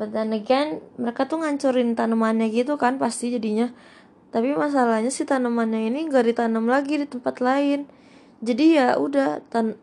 But 0.00 0.16
then 0.16 0.32
again 0.32 0.80
mereka 0.96 1.28
tuh 1.28 1.44
ngancurin 1.44 1.92
tanamannya 1.92 2.48
gitu 2.48 2.80
kan 2.80 2.96
pasti 2.96 3.30
jadinya. 3.30 3.70
Tapi 4.32 4.56
masalahnya 4.56 5.12
si 5.12 5.28
tanamannya 5.28 5.92
ini 5.92 6.08
gak 6.08 6.24
ditanam 6.24 6.64
lagi 6.64 6.96
di 6.96 7.06
tempat 7.06 7.44
lain. 7.44 7.84
Jadi 8.40 8.80
ya 8.80 8.96
udah 8.96 9.44
tan 9.52 9.76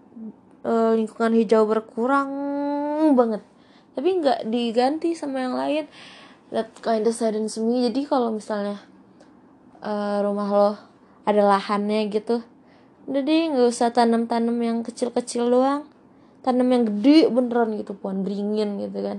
e, 0.65 0.73
lingkungan 0.97 1.37
hijau 1.37 1.69
berkurang 1.69 2.29
banget. 3.13 3.41
Tapi 3.93 4.09
nggak 4.21 4.39
diganti 4.47 5.13
sama 5.17 5.43
yang 5.43 5.55
lain. 5.57 5.85
That 6.49 6.73
kind 6.81 7.05
of 7.05 7.13
sudden 7.13 7.45
semi 7.45 7.85
jadi 7.85 8.09
kalau 8.09 8.33
misalnya 8.33 8.81
e, 9.85 9.91
rumah 10.25 10.49
lo 10.49 10.71
ada 11.29 11.45
lahannya 11.45 12.09
gitu 12.09 12.41
udah 13.09 13.25
deh 13.25 13.41
nggak 13.53 13.67
usah 13.73 13.89
tanam-tanam 13.89 14.53
yang 14.61 14.77
kecil-kecil 14.85 15.49
doang. 15.49 15.89
Tanam 16.45 16.69
yang 16.69 16.85
gede 16.85 17.25
beneran 17.33 17.75
gitu 17.81 17.97
pohon 17.97 18.21
beringin 18.21 18.77
gitu 18.77 19.01
kan. 19.01 19.17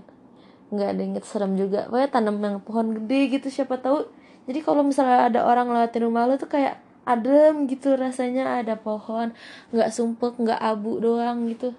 Nggak 0.71 0.89
ada 0.95 1.01
yang 1.03 1.13
serem 1.27 1.53
juga. 1.59 1.91
Pokoknya 1.91 2.09
tanam 2.11 2.37
yang 2.39 2.57
pohon 2.63 2.87
gede 3.03 3.21
gitu 3.35 3.51
siapa 3.51 3.83
tahu. 3.83 4.07
Jadi 4.47 4.59
kalau 4.63 4.87
misalnya 4.87 5.27
ada 5.27 5.41
orang 5.43 5.75
lewatin 5.75 6.07
rumah 6.07 6.31
lo 6.31 6.39
tuh 6.39 6.47
kayak 6.47 6.79
adem 7.03 7.67
gitu 7.67 7.99
rasanya. 7.99 8.63
Ada 8.63 8.79
pohon 8.79 9.35
nggak 9.75 9.91
sumpek 9.91 10.39
nggak 10.39 10.61
abu 10.63 11.03
doang 11.03 11.51
gitu 11.51 11.75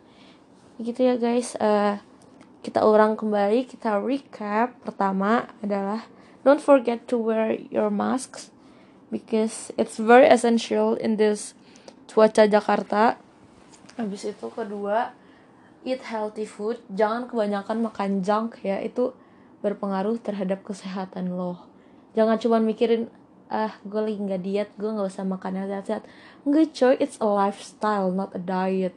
gitu 0.82 1.06
ya 1.06 1.16
guys. 1.16 1.54
Uh, 1.62 2.02
kita 2.66 2.82
ulang 2.82 3.18
kembali. 3.18 3.70
Kita 3.70 4.02
recap. 4.02 4.78
Pertama 4.82 5.50
adalah 5.62 6.10
don't 6.42 6.62
forget 6.62 7.06
to 7.10 7.18
wear 7.22 7.54
your 7.70 7.94
masks 7.94 8.50
because 9.14 9.70
it's 9.78 10.02
very 10.02 10.26
essential 10.26 10.98
in 10.98 11.22
this 11.22 11.54
cuaca 12.10 12.50
Jakarta. 12.50 13.22
Habis 13.96 14.34
itu 14.34 14.48
kedua 14.50 15.14
eat 15.86 16.02
healthy 16.06 16.50
food. 16.50 16.82
Jangan 16.90 17.30
kebanyakan 17.30 17.78
makan 17.86 18.26
junk 18.26 18.62
ya. 18.66 18.82
Itu 18.82 19.14
berpengaruh 19.62 20.18
terhadap 20.22 20.66
kesehatan 20.66 21.38
lo. 21.38 21.62
Jangan 22.18 22.42
cuma 22.42 22.58
mikirin 22.60 23.08
ah 23.52 23.76
gue 23.84 24.00
lagi 24.00 24.16
nggak 24.16 24.42
diet 24.48 24.70
gue 24.80 24.88
nggak 24.88 25.12
usah 25.12 25.28
makan 25.28 25.60
yang 25.60 25.68
sehat-sehat. 25.68 26.08
Enggak 26.48 26.72
coy 26.72 26.96
it's 27.04 27.20
a 27.20 27.28
lifestyle 27.28 28.08
not 28.16 28.32
a 28.32 28.40
diet. 28.40 28.96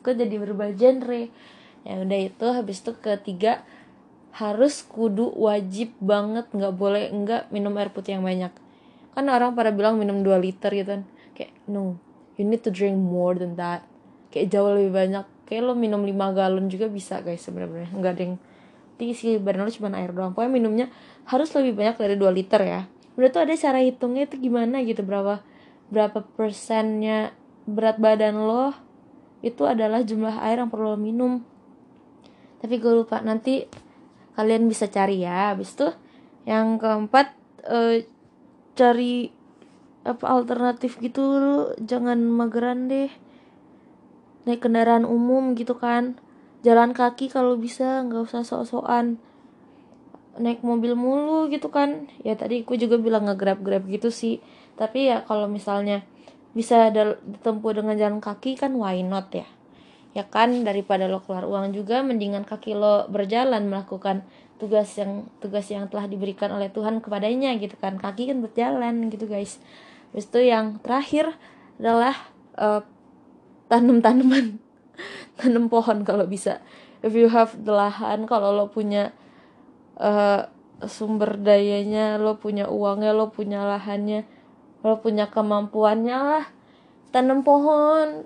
Gue 0.00 0.16
jadi 0.16 0.40
berubah 0.40 0.72
genre. 0.72 1.28
Ya 1.84 1.94
udah 2.00 2.18
itu 2.18 2.46
habis 2.48 2.80
itu 2.80 2.96
ketiga 2.96 3.60
harus 4.32 4.80
kudu 4.88 5.28
wajib 5.36 5.92
banget 6.00 6.48
nggak 6.48 6.72
boleh 6.72 7.12
enggak 7.12 7.52
minum 7.52 7.76
air 7.76 7.92
putih 7.92 8.16
yang 8.16 8.24
banyak. 8.24 8.50
Kan 9.12 9.28
orang 9.28 9.52
pada 9.52 9.68
bilang 9.68 10.00
minum 10.00 10.24
2 10.24 10.32
liter 10.40 10.72
gitu 10.72 10.88
kan. 10.96 11.04
Kayak 11.36 11.52
no 11.68 12.00
you 12.40 12.48
need 12.48 12.64
to 12.64 12.72
drink 12.72 12.96
more 12.96 13.36
than 13.36 13.60
that. 13.60 13.84
Kayak 14.32 14.56
jauh 14.56 14.72
lebih 14.72 14.96
banyak. 14.96 15.28
Kayak 15.44 15.68
lo 15.68 15.76
minum 15.76 16.00
5 16.00 16.16
galon 16.32 16.72
juga 16.72 16.88
bisa 16.88 17.20
guys 17.20 17.44
sebenarnya. 17.44 17.92
Nggak 17.92 18.12
ada 18.16 18.22
yang 18.24 18.36
tinggi 18.96 19.12
sih 19.12 19.36
badan 19.36 19.68
lo 19.68 19.72
cuma 19.76 19.92
air 19.92 20.08
doang. 20.16 20.32
Pokoknya 20.32 20.52
minumnya 20.56 20.86
harus 21.28 21.52
lebih 21.52 21.76
banyak 21.76 22.00
dari 22.00 22.16
2 22.16 22.32
liter 22.32 22.64
ya 22.64 22.82
udah 23.20 23.28
tuh 23.28 23.44
ada 23.44 23.52
cara 23.52 23.84
hitungnya 23.84 24.24
itu 24.24 24.40
gimana 24.40 24.80
gitu 24.80 25.04
berapa 25.04 25.44
berapa 25.92 26.24
persennya 26.40 27.36
berat 27.68 28.00
badan 28.00 28.48
lo 28.48 28.72
itu 29.44 29.68
adalah 29.68 30.00
jumlah 30.00 30.40
air 30.40 30.64
yang 30.64 30.72
perlu 30.72 30.96
lo 30.96 30.98
minum. 31.00 31.44
Tapi 32.64 32.80
gue 32.80 32.92
lupa 32.92 33.20
nanti 33.20 33.68
kalian 34.36 34.68
bisa 34.68 34.88
cari 34.88 35.20
ya. 35.20 35.52
Habis 35.52 35.76
itu 35.76 35.88
yang 36.48 36.80
keempat 36.80 37.36
uh, 37.68 38.00
cari 38.72 39.32
apa 40.00 40.24
alternatif 40.24 40.96
gitu 40.96 41.20
lo 41.20 41.76
jangan 41.76 42.20
mageran 42.24 42.88
deh. 42.88 43.12
Naik 44.48 44.64
kendaraan 44.64 45.04
umum 45.04 45.52
gitu 45.56 45.76
kan. 45.76 46.16
Jalan 46.64 46.96
kaki 46.96 47.28
kalau 47.28 47.56
bisa 47.56 48.04
nggak 48.04 48.32
usah 48.32 48.44
sok-sokan 48.44 49.20
naik 50.40 50.64
mobil 50.64 50.96
mulu 50.96 51.52
gitu 51.52 51.68
kan. 51.68 52.08
Ya 52.24 52.34
tadi 52.34 52.64
aku 52.64 52.80
juga 52.80 52.96
bilang 52.96 53.28
ngegrab 53.28 53.60
grab 53.60 53.84
gitu 53.86 54.08
sih. 54.08 54.40
Tapi 54.80 55.12
ya 55.12 55.22
kalau 55.28 55.46
misalnya 55.46 56.02
bisa 56.56 56.90
ditempuh 56.90 57.76
dengan 57.76 57.94
jalan 57.94 58.18
kaki 58.18 58.56
kan 58.58 58.74
why 58.74 59.04
not 59.04 59.30
ya? 59.30 59.46
Ya 60.10 60.26
kan 60.26 60.66
daripada 60.66 61.06
lo 61.06 61.22
keluar 61.22 61.46
uang 61.46 61.70
juga 61.70 62.02
mendingan 62.02 62.42
kaki 62.42 62.74
lo 62.74 63.06
berjalan 63.06 63.70
melakukan 63.70 64.26
tugas 64.58 64.90
yang 64.98 65.30
tugas 65.38 65.70
yang 65.70 65.86
telah 65.86 66.10
diberikan 66.10 66.50
oleh 66.50 66.72
Tuhan 66.72 66.98
kepadanya 66.98 67.54
gitu 67.60 67.76
kan. 67.78 68.00
Kaki 68.00 68.32
kan 68.32 68.42
berjalan 68.42 69.12
gitu 69.12 69.30
guys. 69.30 69.62
Terus 70.10 70.26
itu 70.26 70.40
yang 70.50 70.82
terakhir 70.82 71.38
adalah 71.78 72.16
uh, 72.58 72.82
tanam 73.70 74.02
tanaman 74.02 74.58
tanam 75.38 75.70
pohon 75.70 76.02
kalau 76.02 76.26
bisa. 76.26 76.58
If 77.00 77.16
you 77.16 77.32
have 77.32 77.56
the 77.64 77.72
lahan 77.72 78.26
kalau 78.28 78.52
lo 78.52 78.68
punya 78.68 79.14
uh, 80.00 80.48
sumber 80.88 81.36
dayanya 81.36 82.16
lo 82.16 82.40
punya 82.40 82.66
uangnya 82.72 83.12
lo 83.12 83.28
punya 83.28 83.68
lahannya 83.68 84.24
lo 84.80 84.96
punya 85.04 85.28
kemampuannya 85.28 86.16
lah. 86.16 86.46
Tanam 87.12 87.44
pohon 87.44 88.24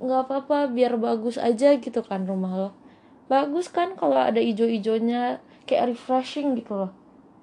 nggak 0.00 0.22
apa-apa 0.24 0.72
biar 0.72 0.96
bagus 0.96 1.36
aja 1.36 1.76
gitu 1.76 2.00
kan 2.00 2.24
rumah 2.24 2.56
lo. 2.56 2.70
Bagus 3.28 3.68
kan 3.68 3.94
kalau 4.00 4.16
ada 4.16 4.40
ijo-ijonya 4.40 5.44
kayak 5.68 5.94
refreshing 5.94 6.56
gitu 6.56 6.88
loh. 6.88 6.92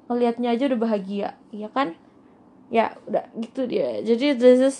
Ngelihatnya 0.10 0.58
aja 0.58 0.64
udah 0.74 0.80
bahagia 0.82 1.30
ya 1.54 1.70
kan? 1.70 1.94
Ya 2.74 2.98
udah 3.06 3.30
gitu 3.38 3.70
dia. 3.70 4.02
Jadi 4.02 4.34
this 4.34 4.60
is 4.60 4.78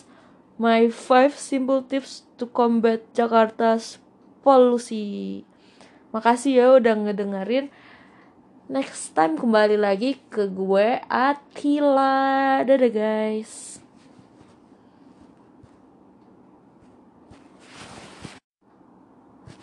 my 0.58 0.90
five 0.90 1.38
simple 1.38 1.86
tips 1.86 2.26
to 2.42 2.50
combat 2.50 3.06
Jakarta's 3.14 4.02
polusi 4.42 5.44
makasih 6.16 6.54
ya 6.56 6.68
udah 6.80 6.96
ngedengerin 7.04 7.68
next 8.68 9.16
time 9.16 9.40
kembali 9.40 9.80
lagi 9.80 10.20
ke 10.28 10.52
gue 10.52 11.00
Atila 11.08 12.60
dadah 12.68 12.92
guys 12.92 13.77